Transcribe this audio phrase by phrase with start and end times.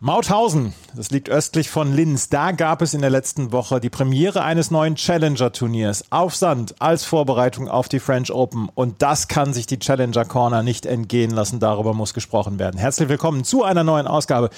[0.00, 2.28] Mauthausen, das liegt östlich von Linz.
[2.28, 7.02] Da gab es in der letzten Woche die Premiere eines neuen Challenger-Turniers auf Sand als
[7.02, 8.68] Vorbereitung auf die French Open.
[8.76, 11.58] Und das kann sich die Challenger Corner nicht entgehen lassen.
[11.58, 12.78] Darüber muss gesprochen werden.
[12.78, 14.50] Herzlich willkommen zu einer neuen Ausgabe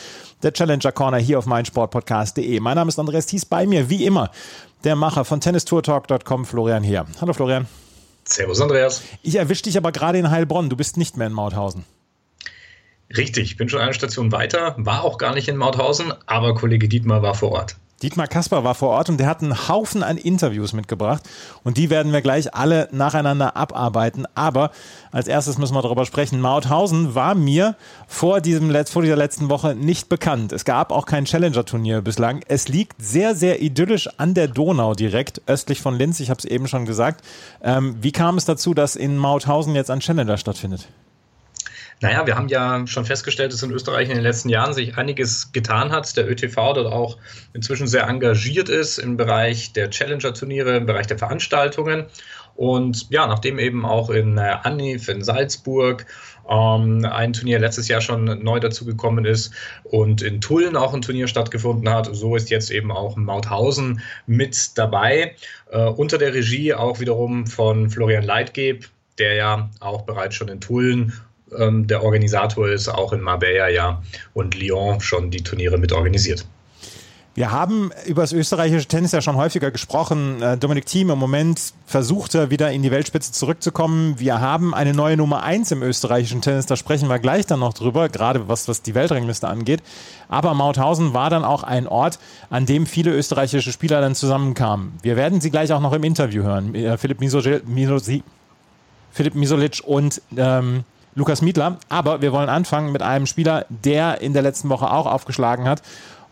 [0.42, 2.60] der Challenger Corner hier auf meinsportpodcast.de.
[2.60, 4.30] Mein Name ist Andreas Thies, bei mir wie immer
[4.84, 7.06] der Macher von tennistourtalk.com, Florian Heer.
[7.18, 7.66] Hallo Florian.
[8.24, 9.00] Servus Andreas.
[9.22, 10.68] Ich erwische dich aber gerade in Heilbronn.
[10.68, 11.86] Du bist nicht mehr in Mauthausen.
[13.16, 16.88] Richtig, ich bin schon eine Station weiter, war auch gar nicht in Mauthausen, aber Kollege
[16.88, 17.76] Dietmar war vor Ort.
[18.02, 21.22] Dietmar Kasper war vor Ort und der hat einen Haufen an Interviews mitgebracht
[21.64, 24.26] und die werden wir gleich alle nacheinander abarbeiten.
[24.34, 24.70] Aber
[25.12, 26.40] als erstes müssen wir darüber sprechen.
[26.40, 27.76] Mauthausen war mir
[28.08, 30.52] vor, diesem, vor dieser letzten Woche nicht bekannt.
[30.52, 32.42] Es gab auch kein Challenger-Turnier bislang.
[32.48, 36.20] Es liegt sehr, sehr idyllisch an der Donau direkt östlich von Linz.
[36.20, 37.22] Ich habe es eben schon gesagt.
[37.62, 40.88] Ähm, wie kam es dazu, dass in Mauthausen jetzt ein Challenger stattfindet?
[42.02, 45.52] Naja, wir haben ja schon festgestellt, dass in Österreich in den letzten Jahren sich einiges
[45.52, 46.16] getan hat.
[46.16, 47.18] Der ÖTV dort auch
[47.52, 52.06] inzwischen sehr engagiert ist im Bereich der Challenger-Turniere, im Bereich der Veranstaltungen.
[52.56, 56.06] Und ja, nachdem eben auch in äh, Annif, in Salzburg,
[56.48, 59.52] ähm, ein Turnier letztes Jahr schon neu dazugekommen ist
[59.84, 64.76] und in Tulln auch ein Turnier stattgefunden hat, so ist jetzt eben auch Mauthausen mit
[64.78, 65.36] dabei.
[65.70, 70.60] Äh, unter der Regie auch wiederum von Florian Leitgeb, der ja auch bereits schon in
[70.60, 71.12] Tulln
[71.58, 74.02] ähm, der Organisator ist, auch in Marbella ja
[74.34, 76.46] und Lyon schon die Turniere mit organisiert.
[77.32, 80.42] Wir haben über das österreichische Tennis ja schon häufiger gesprochen.
[80.42, 84.18] Äh, Dominik Thiem im Moment versucht er wieder in die Weltspitze zurückzukommen.
[84.18, 87.72] Wir haben eine neue Nummer 1 im österreichischen Tennis, da sprechen wir gleich dann noch
[87.72, 89.80] drüber, gerade was, was die Weltrangliste angeht.
[90.28, 92.18] Aber Mauthausen war dann auch ein Ort,
[92.50, 94.92] an dem viele österreichische Spieler dann zusammenkamen.
[95.02, 96.74] Wir werden sie gleich auch noch im Interview hören.
[96.74, 98.24] Äh, Philipp, Misolic,
[99.12, 99.34] Philipp
[99.86, 100.84] und ähm,
[101.14, 101.78] Lukas Miedler.
[101.88, 105.82] Aber wir wollen anfangen mit einem Spieler, der in der letzten Woche auch aufgeschlagen hat.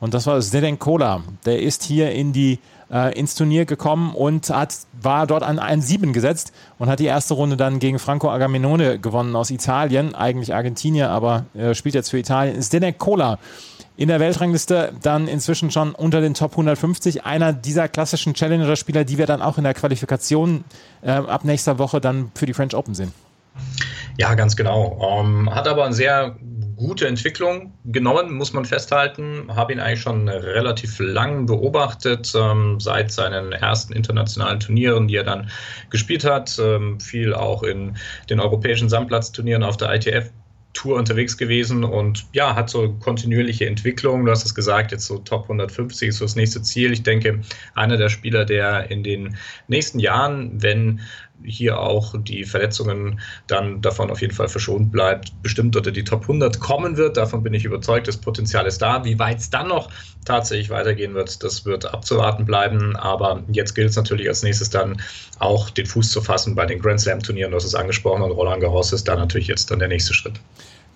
[0.00, 1.22] Und das war Zdenek Kola.
[1.44, 6.12] Der ist hier in die, äh, ins Turnier gekommen und hat, war dort an 1-7
[6.12, 10.14] gesetzt und hat die erste Runde dann gegen Franco Agamenone gewonnen aus Italien.
[10.14, 12.60] Eigentlich Argentinier, aber äh, spielt jetzt für Italien.
[12.62, 13.38] Zdenek Kola
[13.96, 17.24] in der Weltrangliste dann inzwischen schon unter den Top 150.
[17.24, 20.62] Einer dieser klassischen Challenger-Spieler, die wir dann auch in der Qualifikation
[21.02, 23.12] äh, ab nächster Woche dann für die French Open sehen.
[24.18, 25.22] Ja, ganz genau.
[25.22, 26.36] Ähm, hat aber eine sehr
[26.74, 29.44] gute Entwicklung genommen, muss man festhalten.
[29.54, 35.24] Habe ihn eigentlich schon relativ lang beobachtet, ähm, seit seinen ersten internationalen Turnieren, die er
[35.24, 35.50] dann
[35.90, 36.58] gespielt hat.
[36.58, 37.96] Ähm, viel auch in
[38.28, 40.30] den europäischen Sandplatzturnieren auf der ITF
[40.74, 44.24] Tour unterwegs gewesen und ja, hat so kontinuierliche Entwicklung.
[44.24, 46.92] Du hast es gesagt, jetzt so Top 150 ist so das nächste Ziel.
[46.92, 47.40] Ich denke,
[47.74, 49.36] einer der Spieler, der in den
[49.66, 51.00] nächsten Jahren, wenn
[51.44, 56.22] hier auch die Verletzungen dann davon auf jeden Fall verschont bleibt, bestimmt unter die Top
[56.22, 57.16] 100 kommen wird.
[57.16, 59.04] Davon bin ich überzeugt, das Potenzial ist da.
[59.04, 59.90] Wie weit es dann noch
[60.24, 62.96] tatsächlich weitergehen wird, das wird abzuwarten bleiben.
[62.96, 65.00] Aber jetzt gilt es natürlich als nächstes dann
[65.38, 67.52] auch den Fuß zu fassen bei den Grand Slam Turnieren.
[67.52, 70.40] Du hast es angesprochen und Roland Garros ist da natürlich jetzt dann der nächste Schritt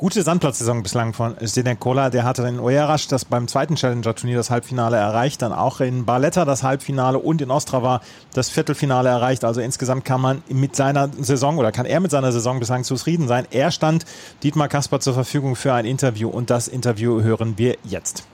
[0.02, 1.78] gute Sandplatzsaison bislang von Zdenek.
[1.80, 6.44] Der hatte in Oyarash das beim zweiten Challenger-Turnier das Halbfinale erreicht, dann auch in Barletta
[6.44, 8.00] das Halbfinale und in Ostrava
[8.34, 9.44] das Viertelfinale erreicht.
[9.44, 13.28] Also insgesamt kann man mit seiner Saison oder kann er mit seiner Saison bislang zufrieden
[13.28, 13.46] sein.
[13.52, 14.04] Er stand
[14.42, 18.24] Dietmar Kasper zur Verfügung für ein Interview und das Interview hören wir jetzt.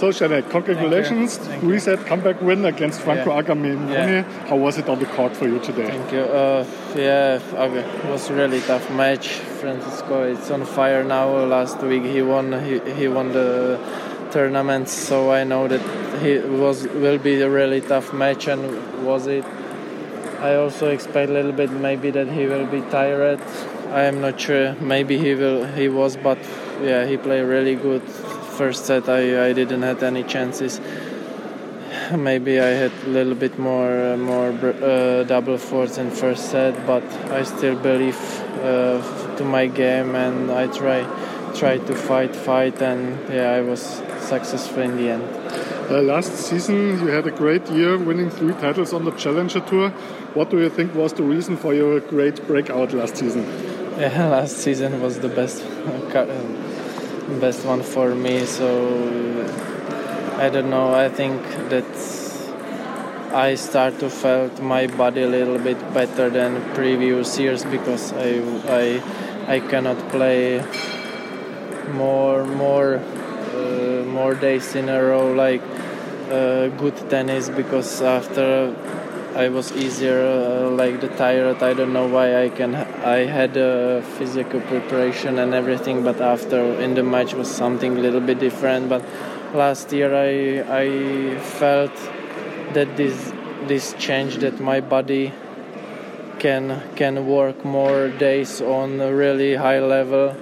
[0.00, 1.36] So, Janet, congratulations.
[1.36, 3.36] Thank Reset comeback win against Franco yeah.
[3.90, 4.22] Yeah.
[4.48, 5.88] How was it on the court for you today?
[5.88, 6.20] Thank you.
[6.20, 6.64] Uh,
[6.96, 9.28] yeah, it was a really tough match.
[9.60, 11.28] Francisco is on fire now.
[11.44, 12.64] Last week he won.
[12.64, 13.78] He, he won the
[14.30, 15.82] tournament, so I know that
[16.22, 19.44] he was will be a really tough match, and was it.
[20.40, 23.38] I also expect a little bit maybe that he will be tired.
[23.90, 24.74] I am not sure.
[24.80, 25.66] Maybe he will.
[25.66, 26.38] He was, but
[26.80, 28.00] yeah, he played really good
[28.60, 30.82] first set I, I didn't have any chances.
[32.12, 36.74] Maybe I had a little bit more uh, more uh, double faults in first set,
[36.86, 37.04] but
[37.38, 38.20] I still believe
[38.62, 39.00] uh,
[39.38, 40.98] to my game and I try
[41.60, 43.00] try to fight fight and
[43.32, 43.80] yeah I was
[44.32, 45.24] successful in the end.
[45.90, 49.88] Uh, last season you had a great year winning three titles on the Challenger Tour.
[50.34, 53.44] What do you think was the reason for your great breakout last season?
[53.98, 55.64] Yeah, last season was the best
[57.38, 58.44] best one for me.
[58.46, 58.68] So
[60.38, 60.94] I don't know.
[60.94, 61.84] I think that
[63.32, 68.42] I start to felt my body a little bit better than previous years because I
[68.66, 69.02] I
[69.46, 70.64] I cannot play
[71.92, 72.96] more more
[73.54, 75.62] uh, more days in a row like
[76.30, 78.74] uh, good tennis because after
[79.34, 81.62] I was easier uh, like the tired.
[81.62, 82.74] I don't know why I can.
[82.74, 88.00] I had a physical preparation and everything, but after in the match was something a
[88.00, 88.88] little bit different.
[88.88, 89.04] But
[89.54, 91.94] last year I I felt
[92.74, 93.32] that this
[93.68, 95.32] this change that my body
[96.40, 100.34] can can work more days on a really high level.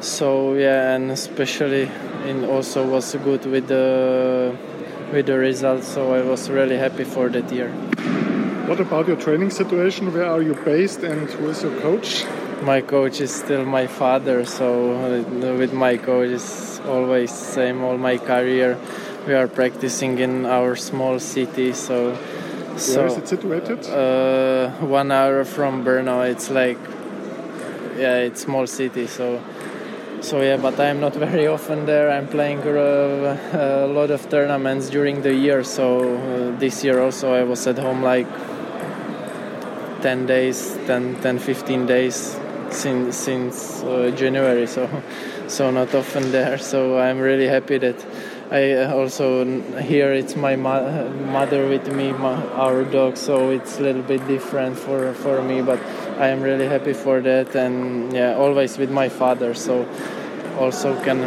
[0.00, 1.90] So yeah, and especially
[2.26, 4.54] in also was good with the
[5.12, 5.88] with the results.
[5.88, 7.89] So I was really happy for that year.
[8.70, 10.14] What about your training situation?
[10.14, 12.24] Where are you based and who is your coach?
[12.62, 17.98] My coach is still my father, so uh, with my coach is always same all
[17.98, 18.78] my career.
[19.26, 22.14] We are practicing in our small city, so.
[22.14, 23.84] Where is it situated?
[23.88, 26.30] Uh, one hour from Brno.
[26.30, 26.78] It's like,
[27.98, 29.42] yeah, it's small city, so
[30.22, 34.90] so yeah but i'm not very often there i'm playing uh, a lot of tournaments
[34.90, 38.26] during the year so uh, this year also i was at home like
[40.02, 42.38] 10 days 10 10 15 days
[42.70, 44.88] since since uh, january so
[45.48, 47.96] so not often there so i'm really happy that
[48.52, 49.44] I also
[49.78, 54.26] here it's my mo- mother with me, my, our dog, so it's a little bit
[54.26, 55.62] different for for me.
[55.62, 55.78] But
[56.18, 59.86] I am really happy for that, and yeah, always with my father, so
[60.58, 61.22] also can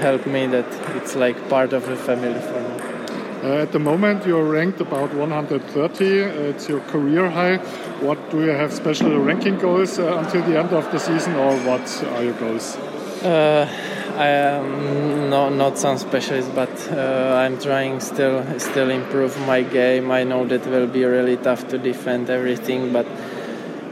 [0.00, 0.66] help me that
[0.96, 2.81] it's like part of the family for me.
[3.42, 6.22] Uh, at the moment, you're ranked about 130.
[6.22, 7.56] Uh, it's your career high.
[8.00, 11.56] What do you have special ranking goals uh, until the end of the season, or
[11.66, 12.76] what are your goals?
[13.24, 13.68] Uh,
[14.16, 20.12] I am no, not some specialist, but uh, I'm trying still still improve my game.
[20.12, 23.06] I know that will be really tough to defend everything, but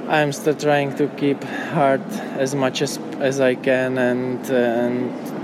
[0.09, 2.03] I'm still trying to keep hard
[2.39, 5.40] as much as as I can and and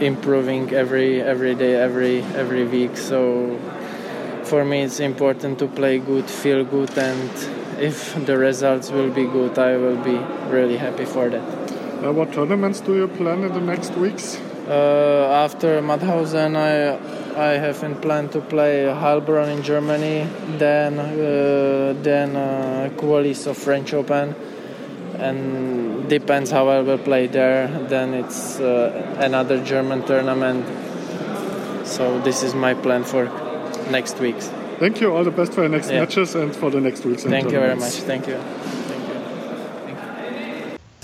[0.00, 2.96] improving every every day, every every week.
[2.96, 3.58] So
[4.44, 7.30] for me, it's important to play good, feel good, and
[7.80, 11.42] if the results will be good, I will be really happy for that.
[12.04, 14.38] Uh, what tournaments do you plan in the next weeks?
[14.68, 16.98] Uh, after Madhausen, I
[17.36, 20.26] I have in plan to play Heilbronn in Germany,
[20.58, 24.34] then uh, then uh, Qualis of French Open,
[25.18, 27.68] and depends how I will play there.
[27.88, 30.66] Then it's uh, another German tournament.
[31.86, 33.24] So this is my plan for
[33.90, 34.50] next weeks.
[34.78, 35.14] Thank you.
[35.14, 36.00] All the best for the next yeah.
[36.00, 37.24] matches and for the next weeks.
[37.24, 37.92] Thank you very much.
[37.92, 38.38] Thank you.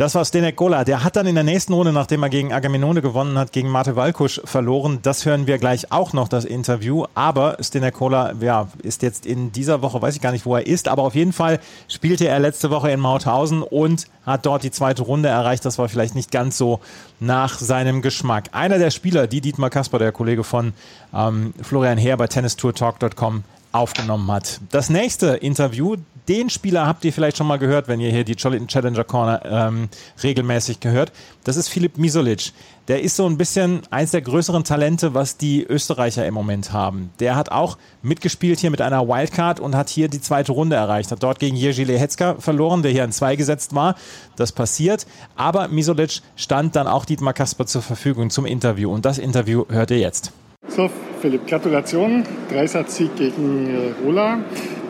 [0.03, 0.83] Das war Stenek Gola.
[0.83, 3.95] Der hat dann in der nächsten Runde, nachdem er gegen Agaminone gewonnen hat, gegen Mate
[3.95, 4.99] Valkusch verloren.
[5.03, 7.05] Das hören wir gleich auch noch, das Interview.
[7.15, 10.67] Aber Stenek Gola ja, ist jetzt in dieser Woche, weiß ich gar nicht, wo er
[10.67, 14.73] ist, aber auf jeden Fall spielte er letzte Woche in Mauthausen und hat dort die
[14.73, 15.65] zweite Runde erreicht.
[15.65, 16.81] Das war vielleicht nicht ganz so
[17.21, 18.49] nach seinem Geschmack.
[18.51, 20.73] Einer der Spieler, die Dietmar Kasper, der Kollege von
[21.15, 24.61] ähm, Florian Heer bei tennistourtalk.com aufgenommen hat.
[24.71, 25.97] Das nächste Interview,
[26.29, 29.89] den Spieler habt ihr vielleicht schon mal gehört, wenn ihr hier die Challenger Corner ähm,
[30.23, 31.13] regelmäßig gehört.
[31.45, 32.53] Das ist Filip Misolic.
[32.89, 37.11] Der ist so ein bisschen eins der größeren Talente, was die Österreicher im Moment haben.
[37.21, 41.11] Der hat auch mitgespielt hier mit einer Wildcard und hat hier die zweite Runde erreicht.
[41.11, 43.95] Hat dort gegen Jerzy Lehetzka verloren, der hier in zwei gesetzt war.
[44.37, 45.07] Das passiert.
[45.37, 48.93] Aber Misolic stand dann auch Dietmar Kasper zur Verfügung zum Interview.
[48.93, 50.33] Und das Interview hört ihr jetzt.
[50.69, 50.89] So,
[51.21, 52.25] Philipp, Gratulation.
[52.51, 54.39] Dreisatz-Sieg gegen äh, Rola.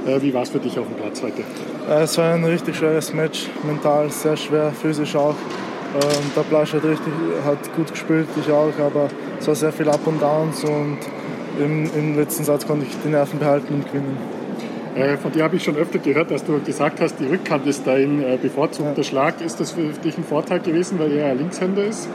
[0.06, 1.42] Äh, wie war es für dich auf dem Platz heute?
[1.88, 5.34] Äh, es war ein richtig schweres Match, mental sehr schwer, physisch auch.
[5.94, 7.12] Ähm, der Blasch hat, richtig,
[7.44, 10.98] hat gut gespielt, ich auch, aber es war sehr viel Up und Downs und
[11.60, 14.16] im, im letzten Satz konnte ich die Nerven behalten und gewinnen.
[14.94, 17.86] Äh, von dir habe ich schon öfter gehört, dass du gesagt hast, die Rückhand ist
[17.86, 19.02] dein bevorzugter ja.
[19.02, 19.40] Schlag.
[19.40, 22.08] Ist das für dich ein Vorteil gewesen, weil er Linkshänder ist?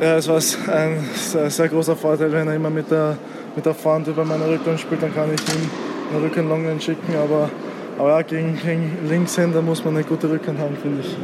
[0.00, 0.36] Ja, es war
[0.74, 3.16] ein sehr, sehr, großer Vorteil, wenn er immer mit der,
[3.56, 5.70] mit der Front über meine Rückhand spielt, dann kann ich ihm
[6.10, 7.14] eine Rückhand Longhand schicken.
[7.16, 7.50] Aber,
[7.98, 11.16] aber ja, gegen, gegen Linkshänder muss man eine gute Rückhand haben, finde ich.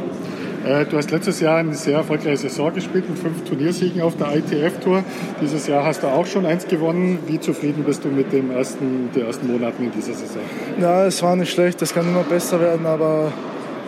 [0.65, 4.35] Äh, du hast letztes Jahr eine sehr erfolgreiche Saison gespielt mit fünf Turniersiegen auf der
[4.35, 5.03] ITF-Tour.
[5.39, 7.19] Dieses Jahr hast du auch schon eins gewonnen.
[7.27, 10.41] Wie zufrieden bist du mit den ersten, den ersten Monaten in dieser Saison?
[10.79, 11.81] Ja, es war nicht schlecht.
[11.83, 13.31] Es kann immer besser werden, aber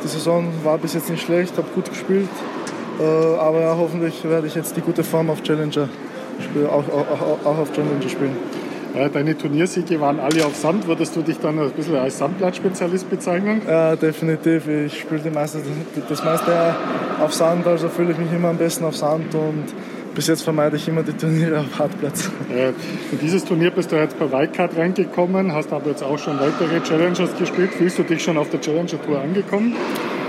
[0.03, 1.57] die Saison war bis jetzt nicht schlecht.
[1.57, 2.29] habe gut gespielt.
[2.99, 5.89] Äh, aber ja, hoffentlich werde ich jetzt die gute Form auf Challenger
[6.39, 8.37] spielen, auch, auch, auch auf Challenger spielen.
[9.13, 10.87] Deine Turniersiege waren alle auf Sand.
[10.87, 13.61] Würdest du dich dann ein bisschen als Sandblattspezialist bezeichnen?
[13.67, 14.67] Ja, definitiv.
[14.67, 15.59] Ich spiele das meiste,
[16.09, 16.51] das meiste
[17.21, 19.65] auf Sand, also fühle ich mich immer am besten auf Sand und
[20.17, 22.31] bis jetzt vermeide ich immer die Turniere auf Hartplatz.
[22.49, 22.69] Äh,
[23.11, 26.81] in dieses Turnier bist du jetzt per Wildcard reingekommen, hast aber jetzt auch schon weitere
[26.81, 27.69] Challengers gespielt.
[27.71, 29.75] Fühlst du dich schon auf der Challenger Tour angekommen?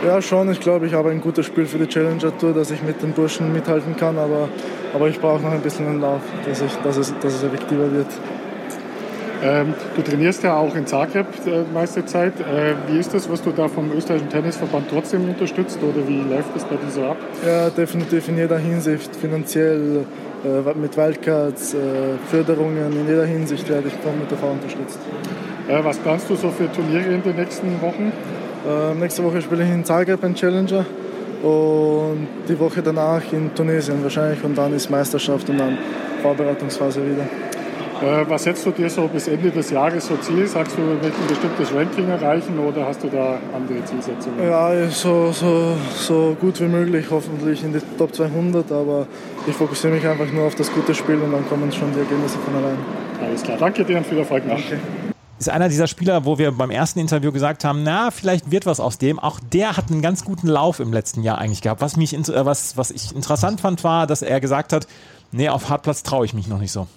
[0.05, 0.51] Ja, schon.
[0.53, 3.13] Ich glaube, ich habe ein gutes Spiel für die Challenger Tour, dass ich mit den
[3.13, 4.19] Burschen mithalten kann.
[4.19, 4.51] Aber,
[4.93, 7.91] aber ich brauche noch ein bisschen einen Lauf, dass, ich, dass, es, dass es effektiver
[7.91, 8.09] wird.
[9.43, 12.33] Ähm, du trainierst ja auch in Zagreb äh, meiste Zeit.
[12.41, 16.55] Äh, wie ist das, was du da vom österreichischen Tennisverband trotzdem unterstützt oder wie läuft
[16.55, 17.17] das bei dir so ab?
[17.47, 20.05] Ja, definitiv in jeder Hinsicht, finanziell,
[20.45, 21.79] äh, mit Wildcards, äh,
[22.31, 24.99] Förderungen, in jeder Hinsicht werde ich vom MTV unterstützt.
[25.69, 28.13] Äh, was planst du so für Turniere in den nächsten Wochen?
[28.67, 30.85] Äh, nächste Woche spiele ich in Zagreb ein Challenger
[31.43, 35.79] und die Woche danach in Tunesien wahrscheinlich und dann ist Meisterschaft und dann
[36.23, 37.25] Vorbereitungsphase wieder.
[38.03, 40.47] Äh, was setzt du dir so bis Ende des Jahres so Ziel?
[40.47, 44.41] Sagst du, du willst ein bestimmtes Ranking erreichen oder hast du da andere Zielsetzungen?
[44.41, 49.07] Ja, so, so, so gut wie möglich, hoffentlich in die Top 200, aber
[49.47, 52.39] ich fokussiere mich einfach nur auf das gute Spiel und dann kommen schon die Ergebnisse
[52.39, 52.79] von allein.
[53.21, 54.57] Alles klar, danke dir und viel Erfolg noch.
[54.57, 54.79] Danke
[55.39, 58.81] ist einer dieser Spieler, wo wir beim ersten Interview gesagt haben, na, vielleicht wird was
[58.81, 59.19] aus dem.
[59.21, 61.81] Auch der hat einen ganz guten Lauf im letzten Jahr eigentlich gehabt.
[61.81, 64.89] Was, mich, äh, was, was ich interessant fand, war, dass er gesagt hat,
[65.31, 66.89] nee, auf Hartplatz traue ich mich noch nicht so.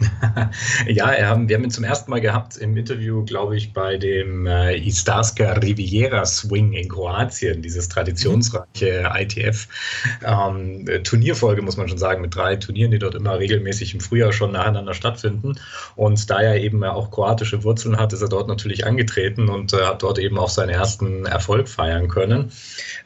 [0.86, 4.76] ja, wir haben ihn zum ersten Mal gehabt im Interview, glaube ich, bei dem äh,
[4.76, 12.56] Istarska Riviera Swing in Kroatien, dieses traditionsreiche ITF-Turnierfolge, ähm, muss man schon sagen, mit drei
[12.56, 15.54] Turnieren, die dort immer regelmäßig im Frühjahr schon nacheinander stattfinden.
[15.96, 19.84] Und da er eben auch kroatische Wurzeln hat, ist er dort natürlich angetreten und äh,
[19.84, 22.50] hat dort eben auch seinen ersten Erfolg feiern können.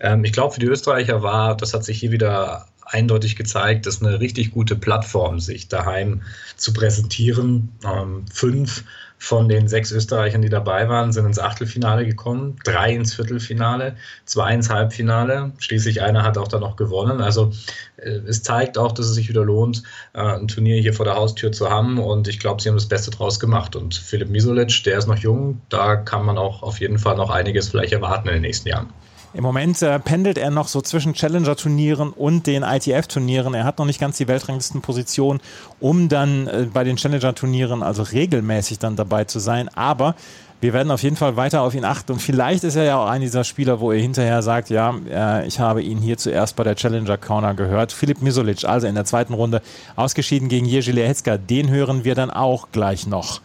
[0.01, 4.03] Ähm, ich glaube, für die Österreicher war, das hat sich hier wieder eindeutig gezeigt, dass
[4.03, 6.23] eine richtig gute Plattform, sich daheim
[6.57, 7.71] zu präsentieren.
[7.85, 8.85] Ähm, fünf
[9.19, 14.53] von den sechs Österreichern, die dabei waren, sind ins Achtelfinale gekommen, drei ins Viertelfinale, zwei
[14.53, 15.53] ins Halbfinale.
[15.59, 17.23] Schließlich einer hat auch dann noch gewonnen.
[17.23, 17.53] Also
[17.97, 21.15] äh, es zeigt auch, dass es sich wieder lohnt, äh, ein Turnier hier vor der
[21.15, 21.99] Haustür zu haben.
[21.99, 23.77] Und ich glaube, sie haben das Beste draus gemacht.
[23.77, 27.31] Und Philipp Misolic, der ist noch jung, da kann man auch auf jeden Fall noch
[27.31, 28.91] einiges vielleicht erwarten in den nächsten Jahren.
[29.35, 33.55] Im Moment äh, pendelt er noch so zwischen Challenger-Turnieren und den ITF-Turnieren.
[33.55, 35.41] Er hat noch nicht ganz die Weltranglistenposition,
[35.81, 39.69] um dann äh, bei den Challenger-Turnieren also regelmäßig dann dabei zu sein.
[39.75, 40.15] Aber
[40.61, 43.09] wir werden auf jeden Fall weiter auf ihn achten und vielleicht ist er ja auch
[43.09, 46.63] einer dieser Spieler, wo er hinterher sagt, ja, äh, ich habe ihn hier zuerst bei
[46.63, 47.91] der Challenger Corner gehört.
[47.91, 49.63] Philipp Misolic, also in der zweiten Runde
[49.97, 53.41] ausgeschieden gegen Jerzy Lehecka, den hören wir dann auch gleich noch.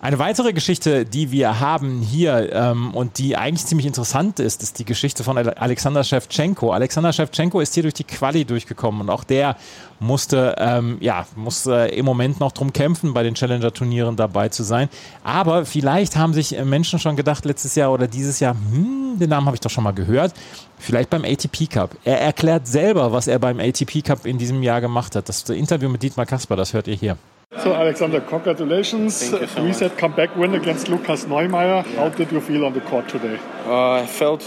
[0.00, 4.78] Eine weitere Geschichte, die wir haben hier ähm, und die eigentlich ziemlich interessant ist, ist
[4.78, 6.70] die Geschichte von Alexander Shevchenko.
[6.70, 9.56] Alexander Shevchenko ist hier durch die Quali durchgekommen und auch der
[9.98, 14.88] musste, ähm, ja, musste im Moment noch drum kämpfen, bei den Challenger-Turnieren dabei zu sein.
[15.24, 19.46] Aber vielleicht haben sich Menschen schon gedacht, letztes Jahr oder dieses Jahr, hm, den Namen
[19.46, 20.32] habe ich doch schon mal gehört.
[20.78, 21.96] Vielleicht beim ATP Cup.
[22.04, 25.28] Er erklärt selber, was er beim ATP Cup in diesem Jahr gemacht hat.
[25.28, 27.18] Das Interview mit Dietmar Kasper, das hört ihr hier.
[27.56, 29.30] So, Alexander, congratulations.
[29.30, 31.82] Thank you so Reset comeback win against Lukas Neumeier.
[31.84, 31.96] Yeah.
[31.96, 33.40] How did you feel on the court today?
[33.64, 34.42] Uh, I felt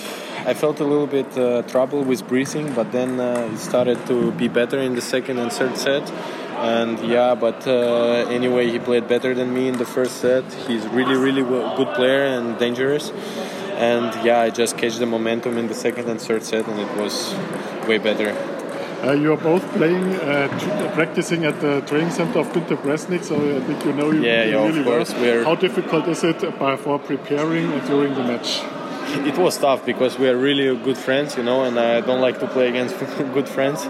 [0.45, 4.31] I felt a little bit uh, trouble with breathing, but then uh, it started to
[4.33, 6.09] be better in the second and third set.
[6.57, 10.45] And yeah, but uh, anyway, he played better than me in the first set.
[10.67, 13.09] He's really, really good player and dangerous.
[13.77, 16.97] And yeah, I just catch the momentum in the second and third set, and it
[16.97, 17.33] was
[17.87, 18.60] way better.
[19.03, 20.47] Uh, you are both playing, uh,
[20.93, 24.43] practicing at the training center of Günter Bresnik, so I think you know you yeah,
[24.43, 25.13] yeah, really of course.
[25.13, 25.21] well.
[25.21, 26.39] We're How difficult is it
[26.83, 28.61] for preparing during the match?
[29.25, 32.39] It was tough because we are really good friends, you know, and I don't like
[32.41, 32.97] to play against
[33.33, 33.87] good friends.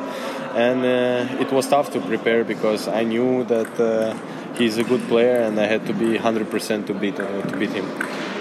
[0.55, 4.17] And uh, it was tough to prepare because I knew that uh,
[4.57, 7.71] he's a good player and I had to be 100% to beat, uh, to beat
[7.71, 7.85] him.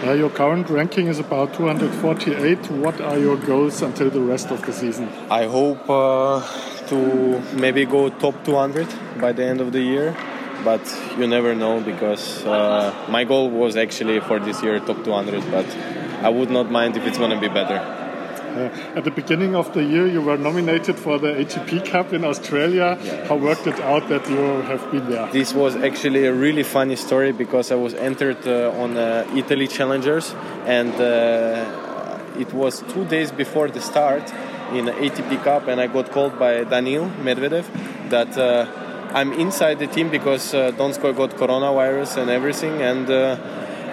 [0.02, 2.70] Uh, your current ranking is about 248.
[2.70, 5.10] What are your goals until the rest of the season?
[5.30, 6.40] I hope uh,
[6.86, 8.88] to maybe go top 200
[9.20, 10.16] by the end of the year,
[10.64, 10.80] but
[11.18, 15.66] you never know because uh, my goal was actually for this year top 200, but
[16.24, 17.99] I would not mind if it's going to be better.
[18.50, 22.24] Uh, at the beginning of the year, you were nominated for the ATP Cup in
[22.24, 22.98] Australia.
[23.28, 25.30] How worked it out that you have been there?
[25.30, 29.68] This was actually a really funny story because I was entered uh, on uh, Italy
[29.68, 30.34] Challengers,
[30.66, 34.24] and uh, it was two days before the start
[34.72, 37.66] in ATP Cup, and I got called by Daniil Medvedev
[38.10, 38.36] that.
[38.36, 43.10] Uh, I'm inside the team because Donskoy got coronavirus and everything, and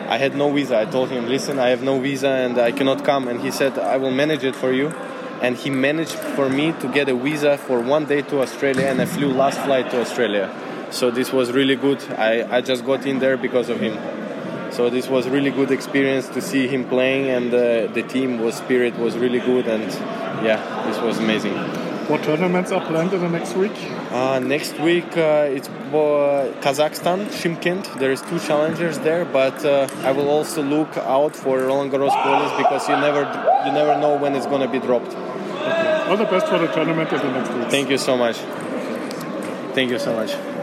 [0.09, 0.79] I had no visa.
[0.79, 3.27] I told him, listen, I have no visa and I cannot come.
[3.27, 4.87] And he said, I will manage it for you.
[5.41, 8.99] And he managed for me to get a visa for one day to Australia, and
[8.99, 10.49] I flew last flight to Australia.
[10.89, 12.01] So this was really good.
[12.13, 13.99] I, I just got in there because of him.
[14.71, 18.55] So this was really good experience to see him playing, and uh, the team was
[18.55, 19.83] spirit was really good, and
[20.43, 21.53] yeah, this was amazing.
[22.07, 23.73] What tournaments are planned in the next week?
[24.11, 27.99] Uh, next week uh, it's uh, Kazakhstan, Shimkent.
[27.99, 32.57] There's two challengers there, but uh, I will also look out for Roland Garros qualies
[32.57, 33.23] because you never
[33.65, 35.13] you never know when it's going to be dropped.
[35.13, 36.03] Okay.
[36.07, 37.67] All the best for the tournament in the next week.
[37.69, 38.37] Thank you so much.
[39.75, 40.56] Thank you so much.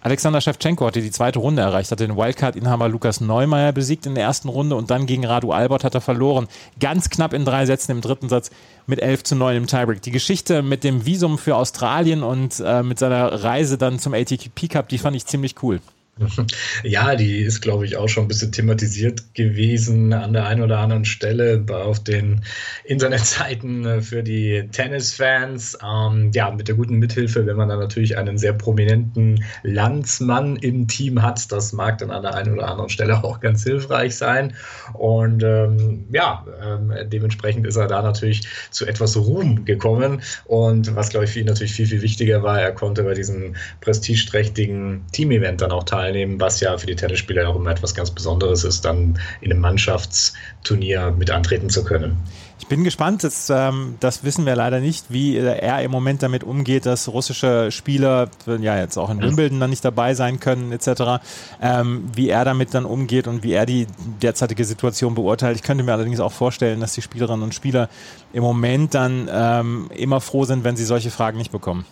[0.00, 4.24] Alexander Shevchenko hatte die zweite Runde erreicht, hatte den Wildcard-Inhaber Lukas Neumeier besiegt in der
[4.24, 6.46] ersten Runde und dann gegen Radu Albert hat er verloren.
[6.78, 8.50] Ganz knapp in drei Sätzen im dritten Satz
[8.86, 10.00] mit 11 zu 9 im Tiebreak.
[10.02, 14.68] Die Geschichte mit dem Visum für Australien und äh, mit seiner Reise dann zum ATP
[14.68, 15.80] Cup, die fand ich ziemlich cool.
[16.84, 20.78] Ja, die ist, glaube ich, auch schon ein bisschen thematisiert gewesen an der einen oder
[20.78, 22.42] anderen Stelle auf den
[22.84, 25.78] Internetseiten äh, für die Tennisfans.
[25.84, 30.88] Ähm, ja, mit der guten Mithilfe, wenn man dann natürlich einen sehr prominenten Landsmann im
[30.88, 34.54] Team hat, das mag dann an der einen oder anderen Stelle auch ganz hilfreich sein.
[34.94, 40.22] Und ähm, ja, ähm, dementsprechend ist er da natürlich zu etwas Ruhm gekommen.
[40.44, 43.54] Und was, glaube ich, für ihn natürlich viel, viel wichtiger war, er konnte bei diesem
[43.80, 48.10] prestigeträchtigen Team-Event dann auch teilnehmen teilnehmen, was ja für die Tennisspieler auch immer etwas ganz
[48.10, 52.16] Besonderes ist, dann in einem Mannschaftsturnier mit antreten zu können.
[52.60, 56.42] Ich bin gespannt, das, ähm, das wissen wir leider nicht, wie er im Moment damit
[56.42, 58.28] umgeht, dass russische Spieler
[58.60, 61.22] ja jetzt auch in Wimbledon dann nicht dabei sein können etc.,
[61.62, 63.86] ähm, wie er damit dann umgeht und wie er die
[64.22, 65.56] derzeitige Situation beurteilt.
[65.56, 67.88] Ich könnte mir allerdings auch vorstellen, dass die Spielerinnen und Spieler
[68.32, 71.86] im Moment dann ähm, immer froh sind, wenn sie solche Fragen nicht bekommen.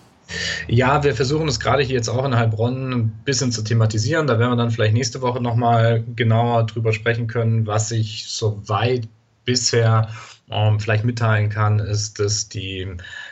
[0.66, 4.26] Ja, wir versuchen es gerade hier jetzt auch in Heilbronn ein bisschen zu thematisieren.
[4.26, 9.08] Da werden wir dann vielleicht nächste Woche nochmal genauer drüber sprechen können, was ich soweit
[9.44, 10.08] bisher
[10.50, 12.86] ähm, vielleicht mitteilen kann, ist, dass die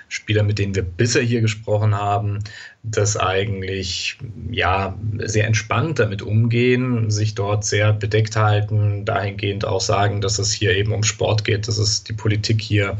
[0.09, 2.41] Spieler, mit denen wir bisher hier gesprochen haben,
[2.83, 4.19] das eigentlich
[4.51, 10.53] ja sehr entspannt damit umgehen, sich dort sehr bedeckt halten, dahingehend auch sagen, dass es
[10.53, 12.99] hier eben um Sport geht, dass es die Politik hier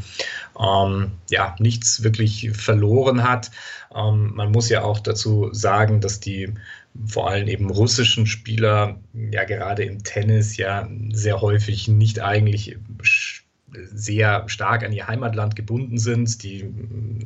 [0.59, 3.51] ähm, ja nichts wirklich verloren hat.
[3.95, 6.53] Ähm, man muss ja auch dazu sagen, dass die
[7.07, 12.77] vor allem eben russischen Spieler ja gerade im Tennis ja sehr häufig nicht eigentlich
[13.93, 16.43] sehr stark an ihr Heimatland gebunden sind.
[16.43, 16.65] Die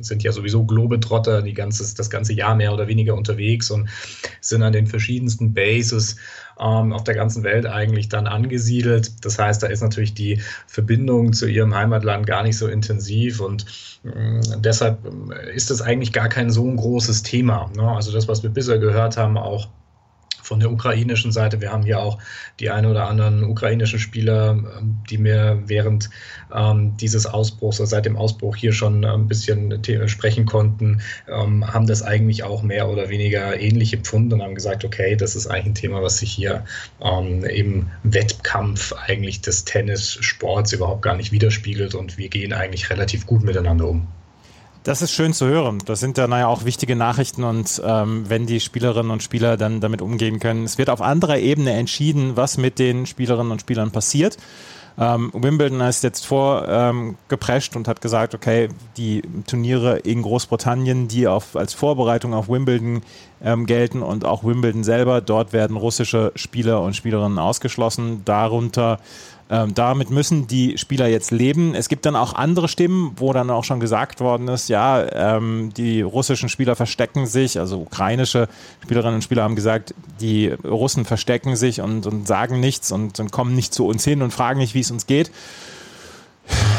[0.00, 3.88] sind ja sowieso Globetrotter, die ganze, das ganze Jahr mehr oder weniger unterwegs und
[4.40, 6.16] sind an den verschiedensten Bases
[6.58, 9.24] ähm, auf der ganzen Welt eigentlich dann angesiedelt.
[9.24, 13.66] Das heißt, da ist natürlich die Verbindung zu ihrem Heimatland gar nicht so intensiv und
[14.04, 14.98] äh, deshalb
[15.54, 17.70] ist das eigentlich gar kein so ein großes Thema.
[17.74, 17.82] Ne?
[17.82, 19.68] Also das, was wir bisher gehört haben, auch
[20.50, 21.60] von der ukrainischen Seite.
[21.60, 22.18] Wir haben hier auch
[22.58, 26.10] die ein oder anderen ukrainischen Spieler, ähm, die mir während
[26.52, 31.86] ähm, dieses Ausbruchs oder seit dem Ausbruch hier schon ein bisschen sprechen konnten, ähm, haben
[31.86, 35.66] das eigentlich auch mehr oder weniger ähnlich empfunden und haben gesagt, okay, das ist eigentlich
[35.66, 36.64] ein Thema, was sich hier
[37.00, 43.24] ähm, im Wettkampf eigentlich des Tennissports überhaupt gar nicht widerspiegelt und wir gehen eigentlich relativ
[43.24, 44.08] gut miteinander um.
[44.82, 45.78] Das ist schön zu hören.
[45.84, 49.80] Das sind dann ja auch wichtige Nachrichten und ähm, wenn die Spielerinnen und Spieler dann
[49.80, 50.64] damit umgehen können.
[50.64, 54.38] Es wird auf anderer Ebene entschieden, was mit den Spielerinnen und Spielern passiert.
[54.98, 61.28] Ähm, Wimbledon ist jetzt vorgeprescht ähm, und hat gesagt, okay, die Turniere in Großbritannien, die
[61.28, 63.02] auf, als Vorbereitung auf Wimbledon
[63.42, 68.22] ähm, gelten und auch Wimbledon selber, dort werden russische Spieler und Spielerinnen ausgeschlossen.
[68.24, 68.98] Darunter
[69.50, 71.74] ähm, damit müssen die Spieler jetzt leben.
[71.74, 75.72] Es gibt dann auch andere Stimmen, wo dann auch schon gesagt worden ist, ja, ähm,
[75.76, 78.48] die russischen Spieler verstecken sich, also ukrainische
[78.84, 83.32] Spielerinnen und Spieler haben gesagt, die Russen verstecken sich und, und sagen nichts und, und
[83.32, 85.32] kommen nicht zu uns hin und fragen nicht, wie es uns geht.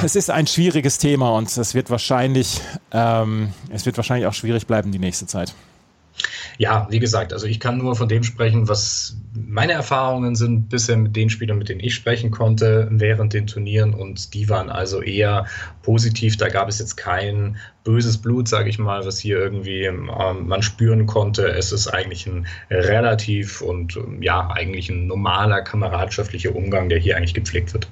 [0.03, 4.65] Es ist ein schwieriges Thema und es wird wahrscheinlich, ähm, es wird wahrscheinlich auch schwierig
[4.65, 5.53] bleiben die nächste Zeit.
[6.57, 10.97] Ja, wie gesagt, also ich kann nur von dem sprechen, was meine Erfahrungen sind bisher
[10.97, 15.01] mit den Spielern, mit denen ich sprechen konnte während den Turnieren und die waren also
[15.01, 15.45] eher
[15.81, 16.37] positiv.
[16.37, 20.11] Da gab es jetzt kein böses Blut, sage ich mal, was hier irgendwie ähm,
[20.45, 21.47] man spüren konnte.
[21.47, 27.33] Es ist eigentlich ein relativ und ja, eigentlich ein normaler kameradschaftlicher Umgang, der hier eigentlich
[27.33, 27.87] gepflegt wird.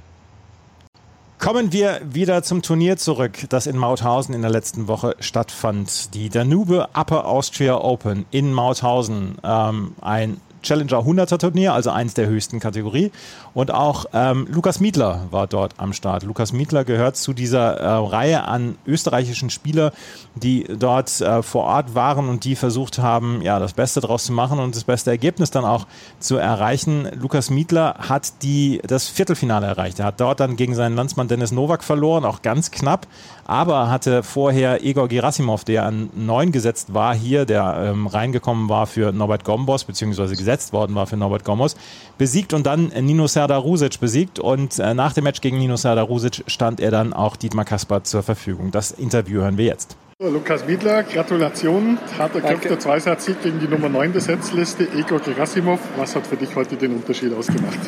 [1.40, 6.14] Kommen wir wieder zum Turnier zurück, das in Mauthausen in der letzten Woche stattfand.
[6.14, 9.38] Die Danube Upper Austria Open in Mauthausen.
[9.42, 13.12] Ähm, ein Challenger 100er Turnier, also eins der höchsten Kategorie.
[13.54, 16.24] Und auch ähm, Lukas Miedler war dort am Start.
[16.24, 19.92] Lukas Miedler gehört zu dieser äh, Reihe an österreichischen Spielern,
[20.36, 24.34] die dort äh, vor Ort waren und die versucht haben, ja, das Beste daraus zu
[24.34, 25.88] machen und das beste Ergebnis dann auch
[26.20, 27.08] zu erreichen.
[27.20, 30.00] Lukas Miedler hat die, das Viertelfinale erreicht.
[30.00, 33.08] Er hat dort dann gegen seinen Landsmann Dennis Nowak verloren, auch ganz knapp,
[33.46, 38.86] aber hatte vorher Igor Gerasimov, der an neun gesetzt war, hier, der ähm, reingekommen war
[38.86, 41.76] für Norbert Gombos, beziehungsweise gesetzt worden war für Norbert Gombos,
[42.18, 46.06] besiegt und dann Nino Serdar Rusic besiegt und äh, nach dem Match gegen Nino Serdar
[46.06, 48.72] Rusic stand er dann auch Dietmar Kaspar zur Verfügung.
[48.72, 49.96] Das Interview hören wir jetzt.
[50.22, 51.98] Lukas Wiedler, Gratulation.
[52.18, 55.80] Harter Kampf der Zweisatz-Sieg gegen die Nummer 9 der Setzliste, Igor Gerasimov.
[55.96, 57.80] Was hat für dich heute den Unterschied ausgemacht?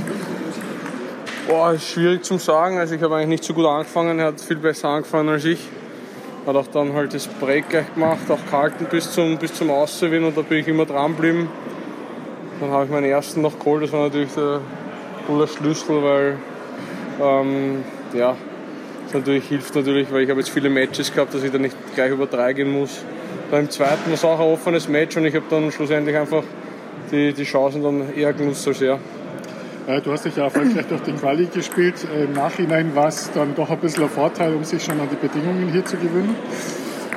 [1.45, 2.77] Boah, schwierig zu sagen.
[2.77, 4.19] Also ich habe eigentlich nicht so gut angefangen.
[4.19, 5.59] Er hat viel besser angefangen als ich.
[6.47, 10.29] Hat auch dann halt das Break gleich gemacht, auch gehalten bis zum, bis zum Auszuwinnen
[10.29, 11.49] und da bin ich immer dran geblieben.
[12.61, 13.83] Dann habe ich meinen ersten noch geholt.
[13.83, 14.61] Das war natürlich der
[15.27, 16.37] cooler Schlüssel, weil
[17.21, 18.37] ähm, ja,
[19.05, 21.75] das natürlich hilft natürlich, weil ich habe jetzt viele Matches gehabt, dass ich dann nicht
[21.95, 23.03] gleich über drei gehen muss.
[23.49, 26.43] Beim zweiten war es auch ein offenes Match und ich habe dann schlussendlich einfach
[27.11, 28.99] die, die Chancen dann eher genutzt als er.
[30.03, 31.95] Du hast dich ja erfolgreich durch den Quali gespielt.
[32.15, 35.15] Im Nachhinein war es dann doch ein bisschen ein Vorteil, um sich schon an die
[35.15, 36.35] Bedingungen hier zu gewöhnen?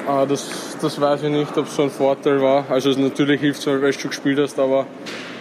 [0.09, 2.64] Ah, das, das weiß ich nicht, ob es so ein Vorteil war.
[2.68, 4.87] Also natürlich hilft es, weil du schon gespielt hast, aber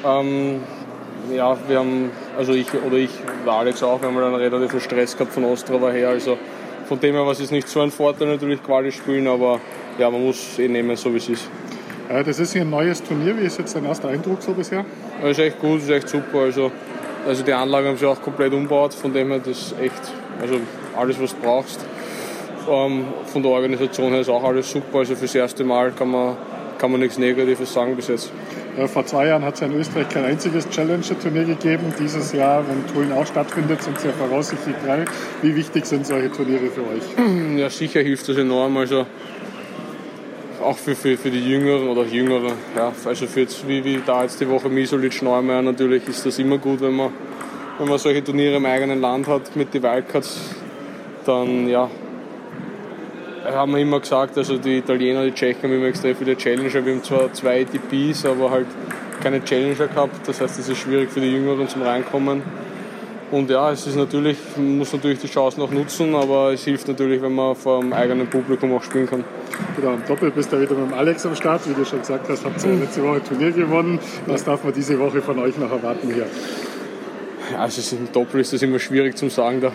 [0.06, 0.62] ähm,
[1.34, 3.12] ja, wir haben, also ich oder ich,
[3.46, 6.10] der Alex auch, wir haben einen relativen Stress gehabt von Ostrava her.
[6.10, 6.38] Also
[6.88, 9.60] von dem her war es nicht so ein Vorteil natürlich Quali spielen, aber
[9.98, 11.50] ja, man muss eh nehmen, so wie es ist.
[12.10, 13.38] Das ist hier ein neues Turnier.
[13.38, 14.86] Wie ist jetzt dein erster Eindruck so bisher?
[15.22, 16.40] Das ist echt gut, das ist echt super.
[16.40, 16.72] Also,
[17.26, 20.12] also die Anlage haben sie auch komplett umgebaut, von dem her das ist echt,
[20.42, 20.56] also
[20.98, 21.80] alles was du brauchst.
[22.70, 25.00] Ähm, von der Organisation her ist auch alles super.
[25.00, 26.36] Also fürs erste Mal kann man,
[26.78, 28.32] kann man nichts Negatives sagen bis jetzt.
[28.78, 31.94] Ja, vor zwei Jahren hat es in Österreich kein einziges Challenger-Turnier gegeben.
[32.00, 35.06] Dieses Jahr, wenn Tulln auch stattfindet, sind es ja voraussichtlich drei.
[35.44, 37.04] Wie wichtig sind solche Turniere für euch?
[37.58, 38.76] Ja, sicher hilft das enorm.
[38.78, 39.06] Also
[40.64, 42.54] auch für, für, für die Jüngeren oder Jüngere.
[42.76, 46.40] Ja, also für jetzt, wie, wie da jetzt die Woche Misolic Neumeier natürlich ist das
[46.40, 47.12] immer gut, wenn man,
[47.78, 50.56] wenn man solche Turniere im eigenen Land hat mit den Wildcards.
[51.26, 51.90] Dann ja,
[53.46, 56.86] haben wir immer gesagt, also die Italiener, die Tschechen haben immer extrem viele Challenger.
[56.86, 58.68] Wir haben zwar zwei ATPs, aber halt
[59.22, 60.28] keine Challenger gehabt.
[60.28, 62.42] Das heißt, es ist schwierig für die Jüngeren zum Reinkommen.
[63.32, 66.88] Und ja, es ist natürlich, man muss natürlich die Chance noch nutzen, aber es hilft
[66.88, 69.24] natürlich, wenn man vor dem eigenen Publikum auch spielen kann.
[69.76, 71.68] Genau, im Doppel bist du wieder mit dem Alex am Start.
[71.68, 74.00] Wie du schon gesagt hast, habt ihr letzte Woche ein Turnier gewonnen.
[74.28, 76.28] Was darf man diese Woche von euch noch erwarten hier?
[77.52, 79.62] Ja, also im Doppel ist das immer schwierig zu sagen.
[79.62, 79.72] Da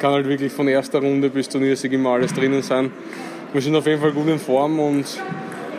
[0.00, 2.90] kann halt wirklich von erster Runde bis Turniersieg immer alles drinnen sein.
[3.52, 5.04] Wir sind auf jeden Fall gut in Form und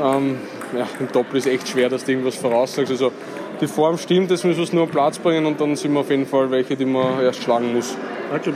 [0.01, 0.37] ähm,
[0.77, 2.91] ja, im Doppel ist echt schwer, dass du irgendwas voraussagst.
[2.91, 3.11] Also
[3.59, 5.99] die Form stimmt, jetzt müssen wir es nur am Platz bringen und dann sind wir
[6.01, 7.97] auf jeden Fall welche, die man erst schlagen muss.
[8.29, 8.51] Danke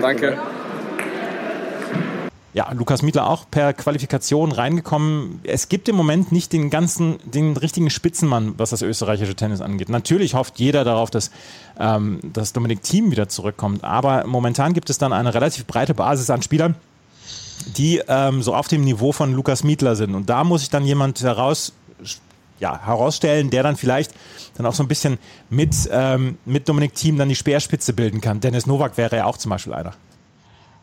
[0.00, 0.38] Danke.
[2.56, 5.40] Ja, Lukas Mietler auch per Qualifikation reingekommen.
[5.42, 9.90] Es gibt im Moment nicht den ganzen, den richtigen Spitzenmann, was das österreichische Tennis angeht.
[9.90, 11.30] Natürlich hofft jeder darauf, dass,
[11.78, 13.84] ähm, dass Dominik Thiem wieder zurückkommt.
[13.84, 16.76] Aber momentan gibt es dann eine relativ breite Basis an Spielern,
[17.76, 20.14] die ähm, so auf dem Niveau von Lukas Mietler sind.
[20.14, 21.74] Und da muss ich dann jemand heraus,
[22.58, 24.12] ja, herausstellen, der dann vielleicht
[24.56, 25.18] dann auch so ein bisschen
[25.50, 28.40] mit, ähm, mit Dominik Thiem dann die Speerspitze bilden kann.
[28.40, 29.92] Dennis Nowak wäre ja auch zum Beispiel einer.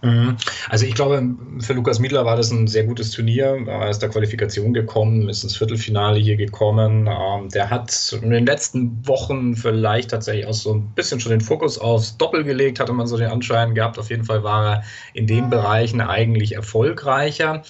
[0.03, 0.35] Mhm.
[0.67, 1.23] Also ich glaube,
[1.59, 3.57] für Lukas Miedler war das ein sehr gutes Turnier.
[3.65, 7.07] Er ist der Qualifikation gekommen, ist ins Viertelfinale hier gekommen.
[7.07, 11.39] Ähm, der hat in den letzten Wochen vielleicht tatsächlich auch so ein bisschen schon den
[11.39, 13.97] Fokus aufs Doppel gelegt, hatte man so den Anschein gehabt.
[13.97, 17.63] Auf jeden Fall war er in den Bereichen eigentlich erfolgreicher.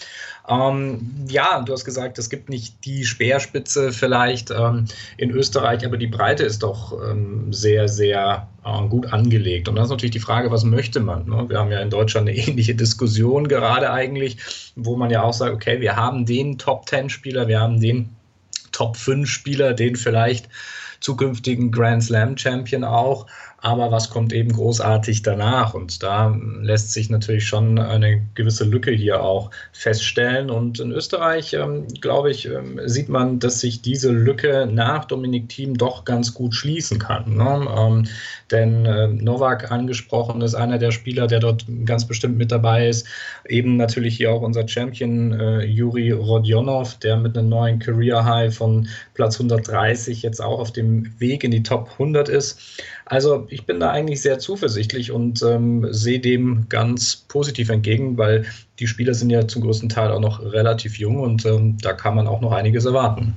[0.50, 4.86] Ähm, ja, du hast gesagt, es gibt nicht die Speerspitze vielleicht ähm,
[5.18, 9.70] in Österreich, aber die Breite ist doch ähm, sehr, sehr äh, gut angelegt.
[9.70, 11.26] Und dann ist natürlich die Frage, was möchte man?
[11.28, 11.46] Ne?
[11.48, 14.38] Wir haben ja in Deutschland eine ähnliche Diskussion gerade eigentlich,
[14.76, 18.10] wo man ja auch sagt, okay, wir haben den Top-10-Spieler, wir haben den
[18.74, 20.50] Top-5-Spieler, den vielleicht
[21.00, 23.28] zukünftigen Grand Slam Champion auch
[23.64, 25.74] aber was kommt eben großartig danach?
[25.74, 30.50] Und da lässt sich natürlich schon eine gewisse Lücke hier auch feststellen.
[30.50, 35.48] Und in Österreich, ähm, glaube ich, ähm, sieht man, dass sich diese Lücke nach Dominik
[35.48, 37.38] Thiem doch ganz gut schließen kann.
[37.38, 37.66] Ne?
[37.74, 38.04] Ähm,
[38.52, 43.08] denn äh, Novak angesprochen ist einer der Spieler, der dort ganz bestimmt mit dabei ist.
[43.48, 48.54] Eben natürlich hier auch unser Champion äh, Juri Rodionov, der mit einem neuen Career High
[48.54, 52.60] von Platz 130 jetzt auch auf dem Weg in die Top 100 ist.
[53.06, 58.46] Also ich bin da eigentlich sehr zuversichtlich und ähm, sehe dem ganz positiv entgegen, weil
[58.80, 62.16] die Spieler sind ja zum größten Teil auch noch relativ jung und ähm, da kann
[62.16, 63.36] man auch noch einiges erwarten.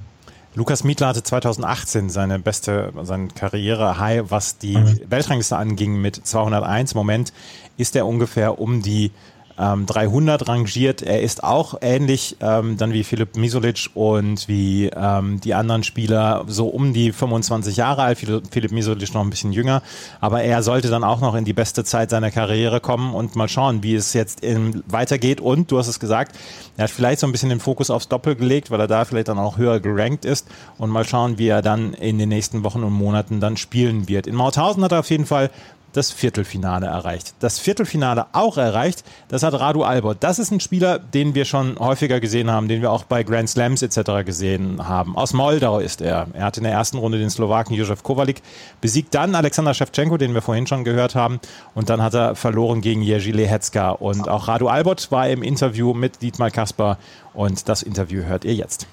[0.55, 5.01] Lukas Mietler hatte 2018 seine beste, seine Karriere-High, was die Mhm.
[5.09, 6.93] Weltrangliste anging, mit 201.
[6.93, 7.33] Im Moment
[7.77, 9.11] ist er ungefähr um die
[9.59, 11.03] ähm, 300 rangiert.
[11.03, 16.45] Er ist auch ähnlich ähm, dann wie Philipp Misolic und wie ähm, die anderen Spieler
[16.47, 18.19] so um die 25 Jahre alt.
[18.19, 19.83] Philipp Misolic noch ein bisschen jünger,
[20.21, 23.49] aber er sollte dann auch noch in die beste Zeit seiner Karriere kommen und mal
[23.49, 25.41] schauen, wie es jetzt in, weitergeht.
[25.41, 26.37] Und du hast es gesagt,
[26.77, 29.29] er hat vielleicht so ein bisschen den Fokus aufs Doppel gelegt, weil er da vielleicht
[29.29, 30.47] dann auch höher gerankt ist
[30.79, 34.27] und mal schauen, wie er dann in den nächsten Wochen und Monaten dann spielen wird.
[34.27, 35.51] In Mauthausen hat er auf jeden Fall
[35.97, 37.35] das Viertelfinale erreicht.
[37.41, 40.19] Das Viertelfinale auch erreicht, das hat Radu Albert.
[40.21, 43.49] Das ist ein Spieler, den wir schon häufiger gesehen haben, den wir auch bei Grand
[43.49, 44.25] Slams etc.
[44.25, 45.17] gesehen haben.
[45.17, 46.27] Aus Moldau ist er.
[46.35, 48.43] Er hat in der ersten Runde den Slowaken Josef Kowalik
[48.81, 51.41] besiegt, dann Alexander Shevchenko, den wir vorhin schon gehört haben,
[51.75, 53.91] und dann hat er verloren gegen Jerzy Lehecka.
[53.91, 56.99] Und auch Radu Albert war im Interview mit Dietmar Kasper
[57.33, 58.87] und das Interview hört ihr jetzt.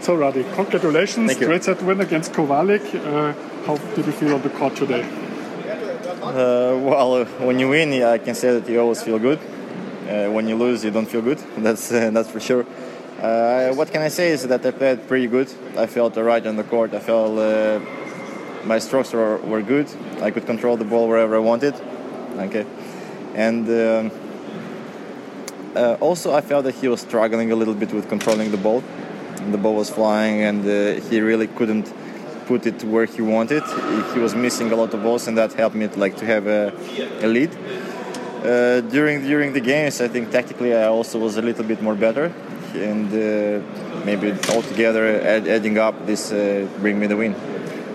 [0.00, 1.38] So, Radi, congratulations.
[1.38, 2.82] Great set win against Kovalik.
[2.94, 3.32] Uh,
[3.66, 5.04] how did you feel on the court today?
[6.26, 9.38] Uh, well, when you win, I can say that you always feel good.
[9.38, 11.38] Uh, when you lose, you don't feel good.
[11.58, 12.66] That's uh, that's for sure.
[13.22, 15.48] Uh, what can I say is that I played pretty good.
[15.76, 16.94] I felt right on the court.
[16.94, 17.78] I felt uh,
[18.64, 19.88] my strokes were, were good.
[20.20, 21.74] I could control the ball wherever I wanted.
[22.36, 22.66] Okay,
[23.34, 24.10] and um,
[25.76, 28.82] uh, also I felt that he was struggling a little bit with controlling the ball.
[29.52, 30.64] The ball was flying, and
[31.04, 31.86] he really couldn't
[32.46, 33.62] put it where he wanted.
[34.14, 36.46] He was missing a lot of balls, and that helped me to, like to have
[36.46, 36.72] a,
[37.20, 37.50] a lead.
[38.44, 41.96] Uh, during during the games, I think tactically I also was a little bit more
[41.96, 42.32] better,
[42.74, 47.34] and uh, maybe altogether add, adding up this uh, bring me the win.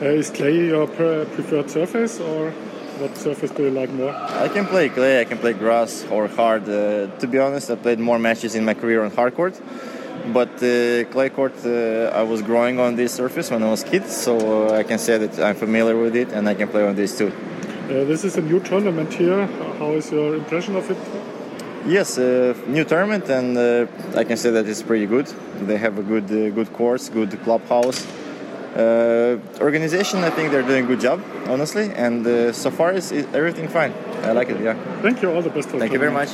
[0.02, 2.52] Uh, is clay your pre- preferred surface, or
[3.00, 4.14] what surface do you like more?
[4.46, 6.64] I can play clay, I can play grass or hard.
[6.64, 9.56] Uh, to be honest, I played more matches in my career on hard court.
[10.28, 14.08] But uh, clay court, uh, I was growing on this surface when I was kid,
[14.08, 16.96] so uh, I can say that I'm familiar with it and I can play on
[16.96, 17.32] this too.
[17.92, 19.48] Uh, this is a new tournament here.
[19.80, 20.98] How is your impression of it?
[21.86, 25.26] Yes, uh, new tournament, and uh, I can say that it's pretty good.
[25.62, 28.06] They have a good, uh, good course, good clubhouse.
[28.76, 33.12] Uh, organization, I think they're doing a good job, honestly, and uh, so far is
[33.12, 33.94] is everything fine.
[34.24, 34.62] I like it.
[34.62, 34.76] Yeah.
[35.02, 35.32] Thank you.
[35.32, 35.70] All the best.
[35.70, 36.30] Thank you very much.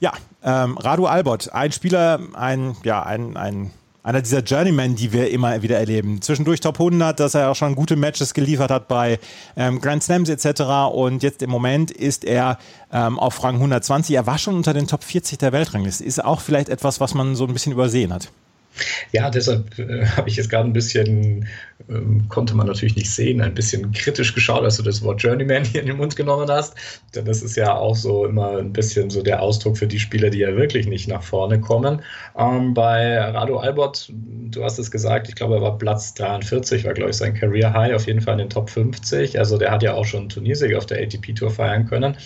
[0.00, 0.12] Ja,
[0.44, 3.72] ähm, Radu Albert, ein Spieler, ein, ja, ein, ein,
[4.04, 6.22] einer dieser Journeymen, die wir immer wieder erleben.
[6.22, 9.18] Zwischendurch Top 100, dass er auch schon gute Matches geliefert hat bei
[9.56, 10.62] ähm, Grand Slams etc.
[10.92, 12.58] Und jetzt im Moment ist er
[12.92, 14.14] ähm, auf Rang 120.
[14.14, 16.04] Er war schon unter den Top 40 der Weltrangliste.
[16.04, 18.30] Ist auch vielleicht etwas, was man so ein bisschen übersehen hat.
[19.12, 21.48] Ja, deshalb äh, habe ich jetzt gerade ein bisschen,
[21.88, 25.64] ähm, konnte man natürlich nicht sehen, ein bisschen kritisch geschaut, als du das Wort Journeyman
[25.64, 26.74] hier in den Mund genommen hast.
[27.14, 30.30] Denn das ist ja auch so immer ein bisschen so der Ausdruck für die Spieler,
[30.30, 32.02] die ja wirklich nicht nach vorne kommen.
[32.36, 36.94] Ähm, bei Rado Albert, du hast es gesagt, ich glaube, er war Platz 43, war,
[36.94, 39.38] glaube ich, sein Career High, auf jeden Fall in den Top 50.
[39.38, 42.16] Also der hat ja auch schon Turniersieg auf der ATP-Tour feiern können.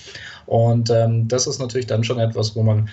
[0.46, 2.88] Und ähm, das ist natürlich dann schon etwas, wo man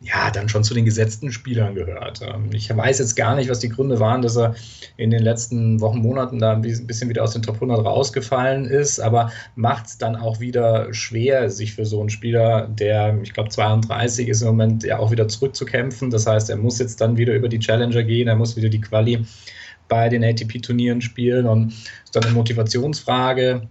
[0.00, 2.20] ja, dann schon zu den gesetzten Spielern gehört.
[2.22, 4.54] Ähm, Ich weiß jetzt gar nicht, was die Gründe waren, dass er
[4.96, 9.00] in den letzten Wochen, Monaten da ein bisschen wieder aus den Top 100 rausgefallen ist,
[9.00, 13.48] aber macht es dann auch wieder schwer, sich für so einen Spieler, der, ich glaube,
[13.48, 16.10] 32 ist im Moment, ja auch wieder zurückzukämpfen.
[16.10, 18.80] Das heißt, er muss jetzt dann wieder über die Challenger gehen, er muss wieder die
[18.80, 19.24] Quali
[19.88, 21.72] bei den ATP-Turnieren spielen und
[22.04, 23.68] ist dann eine Motivationsfrage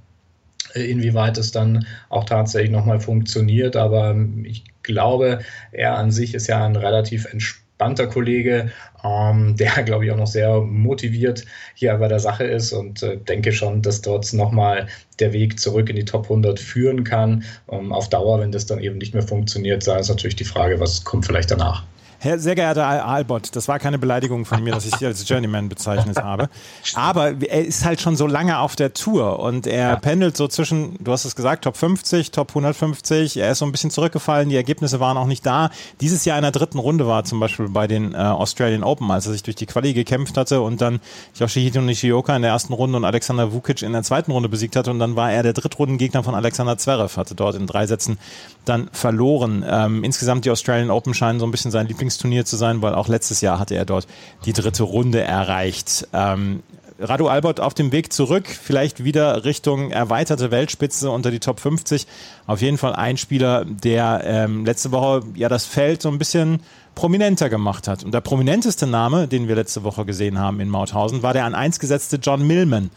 [0.76, 3.76] inwieweit es dann auch tatsächlich nochmal funktioniert.
[3.76, 5.40] Aber ich glaube,
[5.72, 8.72] er an sich ist ja ein relativ entspannter Kollege,
[9.04, 13.18] ähm, der, glaube ich, auch noch sehr motiviert hier bei der Sache ist und äh,
[13.18, 14.88] denke schon, dass dort nochmal
[15.20, 17.44] der Weg zurück in die Top 100 führen kann.
[17.72, 20.80] Ähm, auf Dauer, wenn das dann eben nicht mehr funktioniert, sei es natürlich die Frage,
[20.80, 21.84] was kommt vielleicht danach.
[22.24, 25.28] Herr, sehr geehrter Al Albert, das war keine Beleidigung von mir, dass ich Sie als
[25.28, 26.48] Journeyman bezeichnet habe.
[26.96, 29.96] Aber er ist halt schon so lange auf der Tour und er ja.
[29.98, 33.36] pendelt so zwischen, du hast es gesagt, Top 50, Top 150.
[33.36, 35.70] Er ist so ein bisschen zurückgefallen, die Ergebnisse waren auch nicht da.
[36.00, 39.26] Dieses Jahr in der dritten Runde war zum Beispiel bei den äh, Australian Open, als
[39.26, 41.02] er sich durch die Quali gekämpft hatte und dann
[41.36, 44.92] Yoshihito Nishioka in der ersten Runde und Alexander Vukic in der zweiten Runde besiegt hatte
[44.92, 48.18] und dann war er der Drittrundengegner von Alexander Zverev, hatte dort in drei Sätzen
[48.64, 49.66] dann verloren.
[49.68, 52.96] Ähm, insgesamt die Australian Open scheinen so ein bisschen sein Lieblings Turnier zu sein, weil
[52.96, 54.08] auch letztes Jahr hatte er dort
[54.46, 56.08] die dritte Runde erreicht.
[56.14, 56.64] Ähm,
[57.00, 62.08] Radu Albert auf dem Weg zurück, vielleicht wieder Richtung erweiterte Weltspitze unter die Top 50.
[62.46, 66.62] Auf jeden Fall ein Spieler, der ähm, letzte Woche ja das Feld so ein bisschen
[66.96, 68.04] prominenter gemacht hat.
[68.04, 71.56] Und der prominenteste Name, den wir letzte Woche gesehen haben in Mauthausen, war der an
[71.56, 72.92] eins gesetzte John Millman.